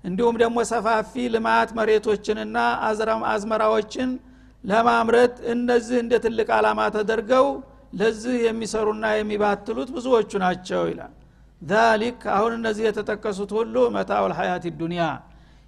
እንዲሁም 0.04 0.36
ደግሞ 0.42 0.58
ሰፋፊ 0.70 1.12
ልማት 1.34 1.70
መሬቶችንና 1.78 2.58
አዝመራዎችን 3.30 4.10
ለማምረት 4.64 5.34
እነዚህ 5.52 5.96
እንደ 6.04 6.14
ትልቅ 6.24 6.48
ዓላማ 6.56 6.80
ተደርገው 6.96 7.46
ለዚህ 8.00 8.36
የሚሰሩና 8.46 9.06
የሚባትሉት 9.14 9.88
ብዙዎቹ 9.94 10.32
ናቸው 10.42 10.82
ይላል። 10.90 11.12
ዛሊክ 11.62 12.20
አሁን 12.34 12.52
እነዚህ 12.58 12.84
የተጠቀሱት 12.88 13.50
ሁሉ 13.58 13.76
መታውል 13.96 14.32
ሀያት 14.38 14.64
ዱኒያ 14.80 15.04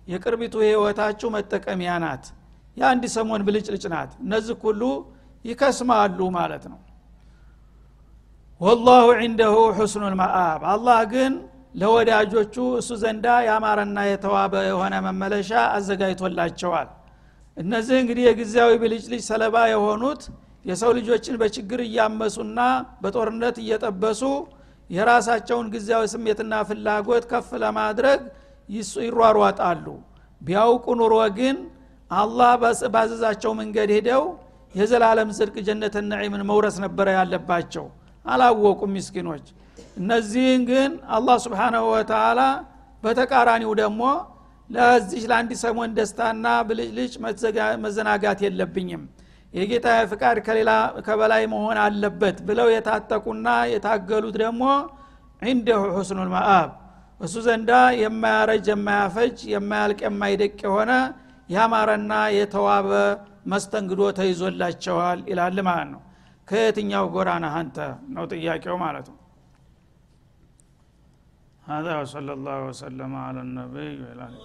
የቅርቢቱ 0.09 0.55
ህይወታችሁ 0.65 1.29
መጠቀሚያ 1.35 1.93
ናት። 2.05 2.25
የአንድ 2.77 3.05
ሰሞን 3.15 3.43
ብልጭልጭ 3.47 3.85
ናት። 3.95 4.13
እነዚህ 4.25 4.57
ሁሉ 4.65 4.83
ይከስማሉ 5.45 6.19
ማለት 6.37 6.65
ነው። 6.73 6.79
ወላሁ 8.61 9.07
ዒንደሁ 9.21 9.55
ሑስኑ 9.79 10.03
ልመአብ 10.13 10.61
አላህ 10.73 10.99
ግን 11.13 11.33
ለወዳጆቹ 11.75 12.55
እሱ 12.81 12.91
ዘንዳ 13.03 13.27
ያማረና 13.47 13.99
የተዋበ 14.09 14.55
የሆነ 14.69 14.95
መመለሻ 15.07 15.51
አዘጋጅቶላቸዋል። 15.77 16.89
እነዚህ 17.57 17.97
እንግዲህ 18.03 18.25
የጊዜያዊ 18.27 18.73
ብልጭልጭ 18.83 19.23
ሰለባ 19.31 19.57
የሆኑት 19.73 20.23
የሰው 20.65 20.91
ልጆችን 20.99 21.39
በችግር 21.41 21.81
እያመሱና 21.87 22.59
በጦርነት 23.03 23.57
እየጠበሱ 23.63 24.23
የራሳቸውን 24.91 25.67
ጊዜያዊ 25.75 26.05
ስሜትና 26.13 26.55
ፍላጎት 26.69 27.25
ከፍ 27.31 27.49
ለማድረግ 27.63 28.21
ይሯሯጣሉ። 29.03 29.87
ቢያውቁ 30.41 30.87
ኑሮ 31.01 31.15
ግን 31.39 31.57
አላህ 32.11 32.51
ባዘዛቸው 32.95 33.53
መንገድ 33.61 33.91
ሄደው 33.97 34.23
የዘላለም 34.75 35.31
ጽድቅ 35.39 35.57
ጀነት 35.67 35.95
ነዒምን 36.11 36.43
መውረስ 36.51 36.77
ነበረ 36.85 37.07
ያለባቸው። 37.19 37.87
አላወቁም 38.27 38.93
ምስኪኖች። 38.97 39.47
እነዚህን 39.99 40.63
ግን 40.71 40.91
አላህ 41.17 41.37
ስብሓናሁ 41.45 41.85
ወተላ 41.95 42.41
በተቃራኒው 43.03 43.73
ደግሞ 43.83 44.03
ለዚህ 44.71 45.23
ለአንድ 45.31 45.53
ሰሞን 45.63 45.91
ደስታና 45.97 46.47
ብልጭልጭ 46.69 47.15
መዘናጋት 47.85 48.41
የለብኝም። 48.45 49.03
የጌታ 49.55 49.87
ፍቃድ 50.11 50.39
ከሌላ 50.47 50.71
ከበላይ 51.07 51.43
መሆን 51.55 51.79
አለበት 51.83 52.37
ብለው 52.47 52.69
የታጠቁና 52.73 53.49
የታገሉት 53.73 54.37
ደግሞ 54.45 54.63
ዒንደሁ 55.43 55.83
ሑስኑል 55.97 56.31
መአብ 56.35 56.71
እሱ 57.22 57.36
ዘንዳ 57.46 57.72
የማያረጅ 58.02 58.66
የማያፈጅ 58.74 59.38
የማያልቅ 59.54 60.00
የማይደቅ 60.08 60.58
የሆነ 60.68 60.92
ያማረና 61.50 62.14
የተዋበ 62.38 62.90
መስተንግዶ 63.52 64.02
ተይዞላቸዋል 64.20 65.20
ይላል 65.32 65.58
ማለት 65.70 65.90
ነው 65.94 66.02
ከየትኛው 66.48 67.06
ጎራ 67.16 67.30
ነህ 67.46 67.56
አንተ 67.62 67.78
ነው 68.18 68.26
ጥያቄው 68.34 68.78
ማለት 68.86 69.08
ነው 69.14 69.18
هذا 71.68 71.94
وصلى 72.02 72.32
الله 72.38 72.60
وسلم 72.70 73.12
على 73.26 73.40
النبي 73.42 73.92
وعلى 74.02 74.24
اله 74.28 74.38